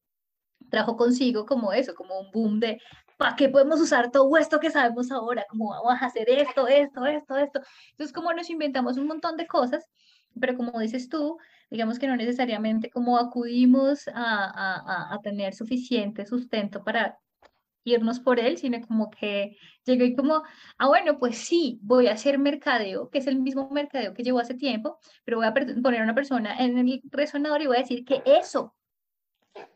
trajo 0.69 0.97
consigo 0.97 1.47
como 1.47 1.73
eso, 1.73 1.95
como 1.95 2.19
un 2.19 2.29
boom 2.29 2.59
de 2.59 2.79
¿para 3.17 3.35
qué 3.35 3.49
podemos 3.49 3.81
usar 3.81 4.11
todo 4.11 4.37
esto 4.37 4.59
que 4.59 4.69
sabemos 4.69 5.09
ahora? 5.09 5.47
¿Cómo 5.49 5.71
vamos 5.71 5.99
a 5.99 6.05
hacer 6.05 6.29
esto, 6.29 6.67
esto, 6.67 7.07
esto, 7.07 7.37
esto? 7.37 7.59
Entonces, 7.89 8.13
como 8.13 8.31
nos 8.33 8.51
inventamos 8.51 8.97
un 8.97 9.07
montón 9.07 9.35
de 9.35 9.47
cosas, 9.47 9.83
pero 10.39 10.55
como 10.57 10.79
dices 10.79 11.09
tú, 11.09 11.37
digamos 11.69 11.99
que 11.99 12.07
no 12.07 12.15
necesariamente 12.15 12.89
como 12.89 13.17
acudimos 13.17 14.07
a, 14.09 14.13
a, 14.13 15.13
a 15.13 15.21
tener 15.21 15.53
suficiente 15.53 16.25
sustento 16.25 16.83
para 16.83 17.19
irnos 17.83 18.19
por 18.19 18.39
él, 18.39 18.57
sino 18.57 18.81
como 18.81 19.09
que 19.09 19.57
llegué 19.85 20.05
y 20.05 20.15
como, 20.15 20.43
ah, 20.77 20.87
bueno, 20.87 21.17
pues 21.17 21.37
sí, 21.37 21.79
voy 21.81 22.07
a 22.07 22.13
hacer 22.13 22.37
mercadeo, 22.37 23.09
que 23.09 23.19
es 23.19 23.27
el 23.27 23.39
mismo 23.39 23.69
mercadeo 23.69 24.13
que 24.13 24.23
llevo 24.23 24.39
hace 24.39 24.53
tiempo, 24.53 24.99
pero 25.23 25.37
voy 25.37 25.47
a 25.47 25.53
poner 25.53 26.01
a 26.01 26.03
una 26.03 26.15
persona 26.15 26.57
en 26.59 26.77
el 26.77 27.01
resonador 27.09 27.61
y 27.61 27.67
voy 27.67 27.77
a 27.77 27.81
decir 27.81 28.05
que 28.05 28.21
eso 28.25 28.75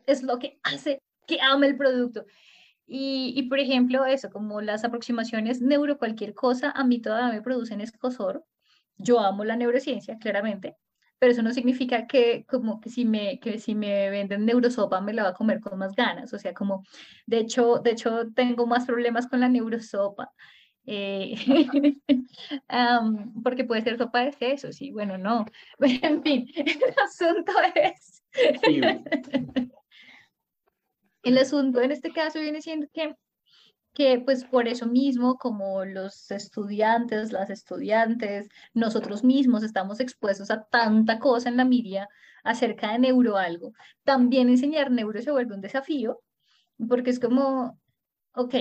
es 0.06 0.22
lo 0.22 0.38
que 0.38 0.58
hace 0.62 1.00
que 1.26 1.40
ame 1.40 1.66
el 1.68 1.76
producto. 1.76 2.26
Y, 2.86 3.32
y, 3.34 3.44
por 3.48 3.58
ejemplo, 3.58 4.04
eso, 4.04 4.30
como 4.30 4.60
las 4.60 4.84
aproximaciones 4.84 5.62
neuro 5.62 5.98
cualquier 5.98 6.34
cosa, 6.34 6.70
a 6.70 6.84
mí 6.84 7.00
todavía 7.00 7.32
me 7.32 7.42
producen 7.42 7.80
escosor. 7.80 8.44
Yo 8.96 9.20
amo 9.20 9.44
la 9.44 9.56
neurociencia, 9.56 10.18
claramente, 10.18 10.76
pero 11.18 11.32
eso 11.32 11.42
no 11.42 11.52
significa 11.52 12.06
que 12.06 12.44
como 12.46 12.80
que 12.80 12.90
si 12.90 13.04
me, 13.04 13.38
que 13.40 13.58
si 13.58 13.74
me 13.74 14.10
venden 14.10 14.44
neurosopa 14.44 15.00
me 15.00 15.12
la 15.12 15.24
va 15.24 15.28
a 15.30 15.34
comer 15.34 15.60
con 15.60 15.78
más 15.78 15.94
ganas. 15.94 16.32
O 16.32 16.38
sea, 16.38 16.54
como, 16.54 16.84
de 17.26 17.38
hecho, 17.38 17.78
de 17.78 17.92
hecho 17.92 18.32
tengo 18.34 18.66
más 18.66 18.86
problemas 18.86 19.26
con 19.26 19.40
la 19.40 19.48
neurosopa. 19.48 20.32
Eh, 20.86 21.34
porque 23.42 23.64
puede 23.64 23.82
ser 23.82 23.96
sopa 23.96 24.20
de 24.20 24.32
sesos, 24.32 24.76
sí, 24.76 24.90
bueno, 24.90 25.16
no. 25.16 25.46
en 25.80 26.22
fin, 26.22 26.46
el 26.54 26.94
asunto 27.02 27.52
es... 27.74 28.22
El 31.22 31.38
asunto 31.38 31.80
en 31.80 31.90
este 31.90 32.12
caso 32.12 32.38
viene 32.38 32.60
siendo 32.60 32.86
que, 32.92 33.16
que 33.94 34.18
pues 34.18 34.44
por 34.44 34.66
eso 34.68 34.86
mismo, 34.86 35.38
como 35.38 35.84
los 35.84 36.30
estudiantes, 36.30 37.32
las 37.32 37.48
estudiantes, 37.48 38.48
nosotros 38.74 39.22
mismos 39.22 39.62
estamos 39.62 40.00
expuestos 40.00 40.50
a 40.50 40.64
tanta 40.64 41.18
cosa 41.20 41.48
en 41.48 41.56
la 41.56 41.64
media 41.64 42.08
acerca 42.42 42.92
de 42.92 42.98
neuro 42.98 43.36
algo, 43.36 43.72
también 44.02 44.48
enseñar 44.48 44.90
neuro 44.90 45.22
se 45.22 45.30
vuelve 45.30 45.54
un 45.54 45.60
desafío, 45.60 46.20
porque 46.88 47.10
es 47.10 47.20
como, 47.20 47.80
ok, 48.34 48.54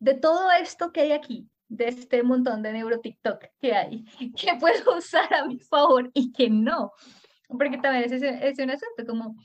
de 0.00 0.14
todo 0.14 0.50
esto 0.50 0.92
que 0.92 1.02
hay 1.02 1.12
aquí, 1.12 1.48
de 1.68 1.88
este 1.88 2.22
montón 2.22 2.62
de 2.62 2.72
neuro 2.72 3.00
TikTok 3.00 3.44
que 3.60 3.74
hay, 3.74 4.04
¿qué 4.36 4.56
puedo 4.58 4.96
usar 4.96 5.32
a 5.34 5.46
mi 5.46 5.58
favor 5.58 6.10
y 6.14 6.32
que 6.32 6.48
no? 6.48 6.92
Porque 7.48 7.76
también 7.78 8.04
es, 8.04 8.22
es 8.22 8.58
un 8.58 8.70
asunto 8.70 9.04
como 9.06 9.36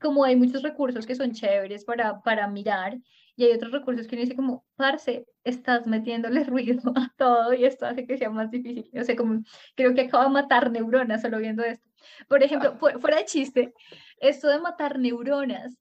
como 0.00 0.24
hay 0.24 0.36
muchos 0.36 0.62
recursos 0.62 1.06
que 1.06 1.14
son 1.14 1.32
chéveres 1.32 1.84
para, 1.84 2.20
para 2.20 2.48
mirar 2.48 2.98
y 3.36 3.44
hay 3.44 3.52
otros 3.52 3.72
recursos 3.72 4.06
que 4.06 4.16
uno 4.16 4.22
dice 4.22 4.34
como, 4.34 4.64
parce, 4.76 5.26
estás 5.44 5.86
metiéndole 5.86 6.42
ruido 6.44 6.92
a 6.96 7.12
todo 7.16 7.52
y 7.54 7.64
esto 7.64 7.86
hace 7.86 8.06
que 8.06 8.18
sea 8.18 8.30
más 8.30 8.50
difícil. 8.50 8.90
O 8.98 9.04
sea, 9.04 9.14
como 9.14 9.42
creo 9.74 9.94
que 9.94 10.02
acaba 10.02 10.24
de 10.24 10.30
matar 10.30 10.70
neuronas 10.70 11.22
solo 11.22 11.38
viendo 11.38 11.62
esto. 11.62 11.86
Por 12.28 12.42
ejemplo, 12.42 12.76
ah. 12.80 12.98
fuera 12.98 13.18
de 13.18 13.26
chiste, 13.26 13.74
esto 14.20 14.48
de 14.48 14.58
matar 14.58 14.98
neuronas 14.98 15.76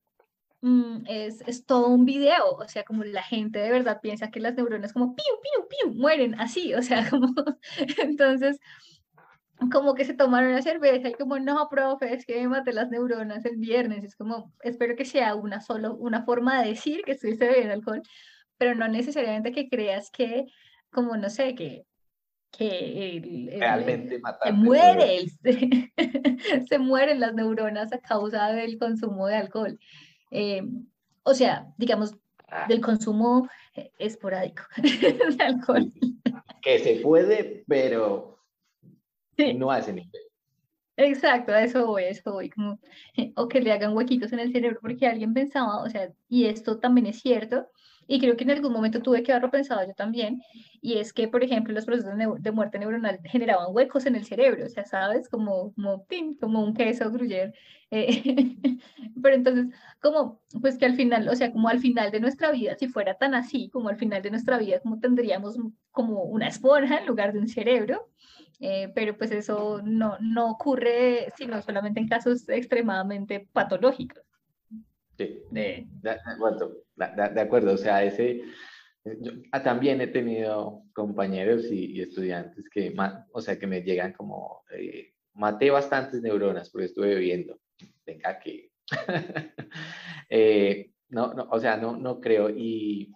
mm, 0.61 1.05
es, 1.07 1.41
es, 1.47 1.65
todo 1.65 1.87
un 1.87 2.05
video, 2.05 2.55
o 2.57 2.67
sea, 2.67 2.83
como 2.83 3.03
la 3.03 3.23
gente 3.23 3.59
de 3.59 3.71
verdad 3.71 4.01
piensa 4.01 4.31
que 4.31 4.39
las 4.39 4.55
neuronas 4.55 4.91
como 4.93 5.15
piu, 5.15 5.25
piu, 5.41 5.67
piu, 5.67 5.93
mueren 5.93 6.35
así, 6.39 6.73
o 6.73 6.81
sea, 6.81 7.09
como, 7.09 7.33
entonces, 7.99 8.59
como 9.71 9.95
que 9.95 10.05
se 10.05 10.13
tomaron 10.13 10.53
la 10.53 10.61
cerveza 10.61 11.09
y 11.09 11.13
como, 11.13 11.39
no, 11.39 11.67
profe, 11.69 12.13
es 12.13 12.25
que 12.25 12.41
me 12.41 12.49
maté 12.49 12.73
las 12.73 12.89
neuronas 12.89 13.45
el 13.45 13.57
viernes. 13.57 14.03
Es 14.03 14.15
como, 14.15 14.51
espero 14.63 14.95
que 14.95 15.05
sea 15.05 15.35
una 15.35 15.61
solo, 15.61 15.95
una 15.95 16.23
forma 16.23 16.61
de 16.61 16.69
decir 16.69 17.01
que 17.05 17.13
estuviste 17.13 17.47
bebiendo 17.47 17.73
alcohol, 17.73 18.01
pero 18.57 18.75
no 18.75 18.87
necesariamente 18.87 19.51
que 19.51 19.69
creas 19.69 20.11
que, 20.11 20.45
como, 20.91 21.15
no 21.17 21.29
sé, 21.29 21.55
que 21.55 21.85
que 22.57 23.49
realmente 23.59 24.21
se 24.43 24.51
muere, 24.53 25.25
se 26.69 26.79
mueren 26.79 27.19
las 27.19 27.33
neuronas 27.33 27.91
a 27.91 27.99
causa 27.99 28.53
del 28.53 28.77
consumo 28.77 29.27
de 29.27 29.35
alcohol. 29.35 29.79
Eh, 30.31 30.63
o 31.23 31.33
sea, 31.33 31.67
digamos, 31.77 32.15
ah. 32.47 32.65
del 32.67 32.81
consumo 32.81 33.49
esporádico 33.97 34.63
de 34.77 35.43
alcohol. 35.43 35.91
Que 36.61 36.79
se 36.79 36.95
puede, 37.01 37.63
pero 37.67 38.39
no 39.55 39.71
a 39.71 39.79
ese 39.79 39.93
nivel. 39.93 40.21
Exacto, 40.97 41.51
a 41.51 41.61
eso 41.61 41.85
voy, 41.85 42.03
a 42.03 42.09
eso 42.09 42.31
voy, 42.31 42.49
como, 42.49 42.79
o 43.35 43.47
que 43.49 43.61
le 43.61 43.71
hagan 43.71 43.95
huequitos 43.95 44.31
en 44.31 44.39
el 44.39 44.51
cerebro 44.53 44.79
porque 44.81 45.07
alguien 45.07 45.33
pensaba, 45.33 45.83
o 45.83 45.89
sea, 45.89 46.11
y 46.29 46.45
esto 46.45 46.79
también 46.79 47.07
es 47.07 47.19
cierto, 47.21 47.67
y 48.07 48.19
creo 48.19 48.37
que 48.37 48.43
en 48.43 48.51
algún 48.51 48.71
momento 48.71 49.01
tuve 49.01 49.23
que 49.23 49.31
haberlo 49.31 49.51
pensado 49.51 49.85
yo 49.85 49.93
también, 49.93 50.41
y 50.81 50.97
es 50.97 51.11
que, 51.11 51.27
por 51.27 51.43
ejemplo, 51.43 51.73
los 51.73 51.85
procesos 51.85 52.13
de 52.39 52.51
muerte 52.51 52.79
neuronal 52.79 53.19
generaban 53.25 53.67
huecos 53.71 54.05
en 54.05 54.15
el 54.15 54.25
cerebro, 54.25 54.65
o 54.65 54.69
sea, 54.69 54.85
¿sabes? 54.85 55.27
Como, 55.27 55.73
como, 55.73 56.05
como 56.39 56.63
un 56.63 56.73
queso 56.73 57.11
gruyere. 57.11 57.53
Eh, 57.91 58.57
pero 59.21 59.35
entonces, 59.35 59.67
como, 60.01 60.41
pues 60.61 60.77
que 60.77 60.85
al 60.85 60.95
final, 60.95 61.27
o 61.27 61.35
sea, 61.35 61.51
como 61.51 61.67
al 61.69 61.79
final 61.79 62.11
de 62.11 62.19
nuestra 62.19 62.51
vida, 62.51 62.75
si 62.77 62.87
fuera 62.87 63.15
tan 63.15 63.33
así, 63.33 63.69
como 63.69 63.89
al 63.89 63.97
final 63.97 64.21
de 64.21 64.31
nuestra 64.31 64.57
vida, 64.59 64.79
como 64.79 64.99
tendríamos 64.99 65.57
como 65.91 66.23
una 66.23 66.47
esponja 66.47 66.99
en 66.99 67.07
lugar 67.07 67.33
de 67.33 67.39
un 67.39 67.47
cerebro, 67.47 68.09
eh, 68.59 68.91
pero 68.93 69.17
pues 69.17 69.31
eso 69.31 69.81
no, 69.83 70.17
no 70.19 70.51
ocurre 70.51 71.31
sino 71.37 71.61
solamente 71.61 71.99
en 71.99 72.07
casos 72.07 72.47
extremadamente 72.49 73.47
patológicos. 73.51 74.23
Sí, 75.17 75.39
de, 75.49 75.87
de, 76.01 77.41
acuerdo, 77.41 77.73
o 77.73 77.77
sea, 77.77 78.03
ese, 78.03 78.41
yo 79.05 79.31
ah, 79.51 79.63
también 79.63 80.01
he 80.01 80.07
tenido 80.07 80.83
compañeros 80.93 81.71
y, 81.71 82.01
estudiantes 82.01 82.69
que, 82.69 82.93
o 83.31 83.41
sea, 83.41 83.57
que 83.57 83.67
me 83.67 83.81
llegan 83.81 84.11
como, 84.11 84.63
eh, 84.71 85.13
maté 85.33 85.69
bastantes 85.69 86.21
neuronas 86.21 86.69
porque 86.69 86.87
estuve 86.87 87.15
bebiendo, 87.15 87.59
venga 88.05 88.39
que, 88.39 88.71
eh, 90.29 90.91
no, 91.09 91.33
no, 91.33 91.47
o 91.49 91.59
sea, 91.59 91.77
no, 91.77 91.95
no 91.95 92.19
creo, 92.19 92.49
y 92.49 93.13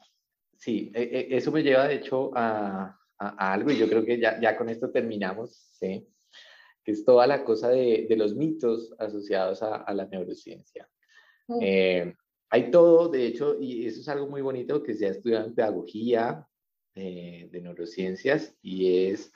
sí, 0.56 0.92
e, 0.96 1.02
e, 1.02 1.38
eso 1.38 1.52
me 1.52 1.64
lleva 1.64 1.88
de 1.88 1.96
hecho 1.96 2.32
a, 2.34 2.99
a, 3.20 3.54
algo 3.54 3.72
y 3.72 3.78
yo 3.78 3.88
creo 3.88 4.04
que 4.06 4.20
ya, 4.20 4.40
ya 4.40 4.58
con 4.58 4.70
esto 4.70 4.90
terminamos, 4.90 5.52
¿sí? 5.74 6.08
que 6.84 6.92
es 6.92 7.04
toda 7.04 7.28
la 7.28 7.44
cosa 7.44 7.70
de, 7.70 8.08
de 8.10 8.16
los 8.16 8.36
mitos 8.36 8.94
asociados 8.98 9.62
a, 9.62 9.76
a 9.76 9.94
la 9.94 10.06
neurociencia. 10.06 10.90
Eh, 11.62 12.14
hay 12.50 12.72
todo, 12.72 13.10
de 13.10 13.26
hecho, 13.26 13.58
y 13.60 13.86
eso 13.86 14.02
es 14.02 14.08
algo 14.08 14.28
muy 14.28 14.42
bonito 14.42 14.82
que 14.82 14.94
se 14.94 15.08
ha 15.08 15.10
estudiado 15.10 15.46
en 15.46 15.56
pedagogía 15.56 16.48
eh, 16.96 17.48
de 17.52 17.62
neurociencias 17.62 18.56
y 18.62 19.08
es 19.08 19.32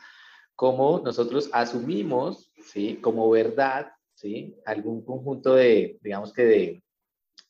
cómo 0.56 1.00
nosotros 1.00 1.50
asumimos, 1.54 2.52
¿sí? 2.64 2.98
Como 3.02 3.30
verdad, 3.30 3.92
¿sí? 4.16 4.56
Algún 4.66 5.04
conjunto 5.04 5.56
de, 5.56 5.98
digamos 6.02 6.34
que 6.34 6.44
de, 6.44 6.84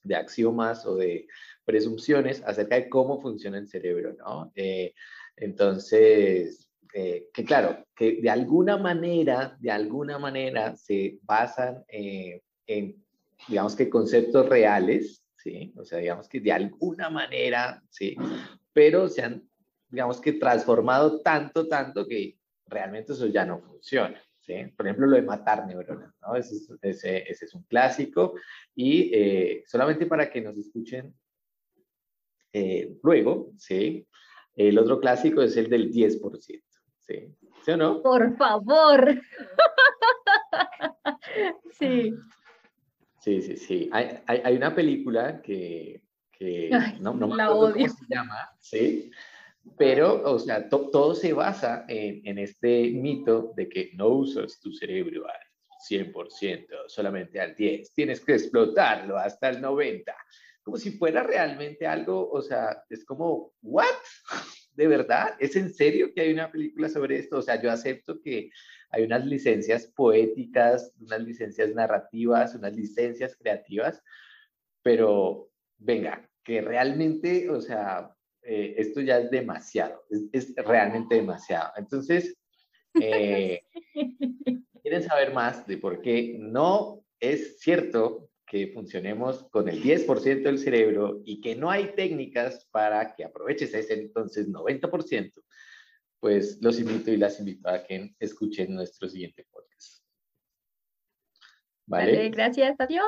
de 0.03 0.15
axiomas 0.15 0.85
o 0.85 0.95
de 0.95 1.27
presunciones 1.65 2.43
acerca 2.45 2.75
de 2.75 2.89
cómo 2.89 3.21
funciona 3.21 3.57
el 3.57 3.67
cerebro, 3.67 4.13
¿no? 4.17 4.51
Eh, 4.55 4.93
entonces, 5.35 6.69
eh, 6.93 7.29
que 7.33 7.43
claro, 7.43 7.85
que 7.95 8.21
de 8.21 8.29
alguna 8.29 8.77
manera, 8.77 9.57
de 9.59 9.71
alguna 9.71 10.19
manera 10.19 10.75
se 10.75 11.17
basan 11.23 11.83
eh, 11.87 12.41
en, 12.67 13.03
digamos 13.47 13.75
que 13.75 13.89
conceptos 13.89 14.47
reales, 14.47 15.25
¿sí? 15.37 15.73
O 15.75 15.83
sea, 15.83 15.97
digamos 15.97 16.29
que 16.29 16.39
de 16.39 16.51
alguna 16.51 17.09
manera, 17.09 17.81
¿sí? 17.89 18.15
Pero 18.73 19.09
se 19.09 19.23
han, 19.23 19.43
digamos 19.89 20.21
que 20.21 20.33
transformado 20.33 21.21
tanto, 21.21 21.67
tanto 21.67 22.07
que 22.07 22.37
realmente 22.67 23.13
eso 23.13 23.27
ya 23.27 23.45
no 23.45 23.59
funciona. 23.59 24.21
¿Sí? 24.39 24.55
Por 24.75 24.85
ejemplo, 24.85 25.07
lo 25.07 25.15
de 25.15 25.21
matar 25.21 25.65
neuronas, 25.65 26.13
¿no? 26.21 26.35
Ese 26.35 26.55
es, 26.55 26.69
ese, 26.81 27.31
ese 27.31 27.45
es 27.45 27.55
un 27.55 27.63
clásico 27.63 28.33
y 28.75 29.09
eh, 29.13 29.63
solamente 29.65 30.05
para 30.05 30.29
que 30.29 30.41
nos 30.41 30.57
escuchen 30.57 31.15
luego, 33.01 33.51
¿sí? 33.57 34.05
El 34.55 34.77
otro 34.77 34.99
clásico 34.99 35.41
es 35.41 35.57
el 35.57 35.69
del 35.69 35.91
10%. 35.91 36.61
¿Sí? 36.99 37.35
¿Sí 37.65 37.71
o 37.71 37.77
no? 37.77 38.01
Por 38.01 38.35
favor. 38.37 39.21
sí. 41.79 42.13
Sí, 43.19 43.41
sí, 43.41 43.57
sí. 43.57 43.89
Hay, 43.91 44.19
hay, 44.27 44.41
hay 44.43 44.55
una 44.55 44.75
película 44.75 45.41
que, 45.41 46.03
que 46.31 46.69
no, 46.99 47.13
no 47.13 47.27
me 47.27 47.43
acuerdo 47.43 47.73
cómo 47.73 47.87
se 47.87 48.05
llama, 48.09 48.49
¿sí? 48.59 49.11
Pero, 49.77 50.29
o 50.29 50.39
sea, 50.39 50.67
todo 50.67 51.15
se 51.15 51.31
basa 51.31 51.85
en, 51.87 52.21
en, 52.25 52.37
este 52.37 52.91
mito 52.91 53.53
de 53.55 53.69
que 53.69 53.91
no 53.93 54.09
usas 54.09 54.59
tu 54.59 54.73
cerebro 54.73 55.25
al 55.25 55.39
100%, 55.89 56.67
solamente 56.87 57.39
al 57.39 57.55
10%, 57.55 57.91
tienes 57.95 58.19
que 58.19 58.33
explotarlo 58.33 59.17
hasta 59.17 59.49
el 59.49 59.61
90%, 59.61 60.03
como 60.63 60.77
si 60.77 60.91
fuera 60.91 61.23
realmente 61.23 61.85
algo, 61.85 62.29
o 62.29 62.41
sea, 62.41 62.83
es 62.89 63.05
como, 63.05 63.53
¿what? 63.61 63.85
¿De 64.73 64.87
verdad? 64.87 65.35
¿Es 65.39 65.55
en 65.55 65.71
serio 65.71 66.11
que 66.13 66.21
hay 66.21 66.33
una 66.33 66.51
película 66.51 66.89
sobre 66.89 67.19
esto? 67.19 67.37
O 67.37 67.41
sea, 67.41 67.61
yo 67.61 67.69
acepto 67.69 68.19
que 68.21 68.49
hay 68.89 69.03
unas 69.03 69.25
licencias 69.25 69.87
poéticas, 69.87 70.95
unas 70.99 71.21
licencias 71.21 71.73
narrativas, 71.75 72.55
unas 72.55 72.75
licencias 72.75 73.35
creativas, 73.35 74.01
pero 74.81 75.51
venga, 75.77 76.27
que 76.43 76.61
realmente, 76.61 77.49
o 77.49 77.61
sea, 77.61 78.11
eh, 78.41 78.75
esto 78.77 79.01
ya 79.01 79.19
es 79.19 79.29
demasiado, 79.29 80.03
es, 80.31 80.53
realmente 80.55 81.15
demasiado. 81.15 81.71
Entonces, 81.77 82.35
eh, 83.01 83.61
quieren 84.81 85.03
saber 85.03 85.33
más 85.33 85.67
de 85.67 85.77
por 85.77 86.01
qué 86.01 86.35
no 86.39 87.03
es 87.19 87.59
cierto 87.59 88.29
que 88.53 88.67
funcionemos 88.67 89.45
con 89.49 89.67
el 89.67 89.81
10% 89.81 90.43
del 90.43 90.59
cerebro 90.59 91.23
y 91.25 91.41
que 91.41 91.55
no 91.55 91.71
hay 91.71 91.95
técnicas 91.95 92.67
para 92.69 93.15
que 93.15 93.23
aproveches 93.23 93.73
ese 93.73 93.95
entonces 93.95 94.47
90%, 94.47 95.33
pues 96.19 96.61
los 96.61 96.79
invito 96.79 97.09
y 97.09 97.17
las 97.17 97.39
invito 97.39 97.67
a 97.67 97.83
que 97.83 98.13
escuchen 98.19 98.75
nuestro 98.75 99.09
siguiente 99.09 99.47
podcast. 99.49 100.03
¿Vale? 101.87 102.29
gracias, 102.29 102.75
adiós. 102.77 103.07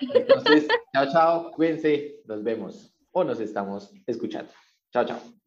Entonces, 0.00 0.66
chao, 0.92 1.06
chao, 1.12 1.52
cuídense, 1.52 2.16
nos 2.24 2.42
vemos 2.42 2.92
o 3.12 3.22
nos 3.22 3.38
estamos 3.38 3.92
escuchando. 4.08 4.50
Chao, 4.92 5.06
chao. 5.06 5.39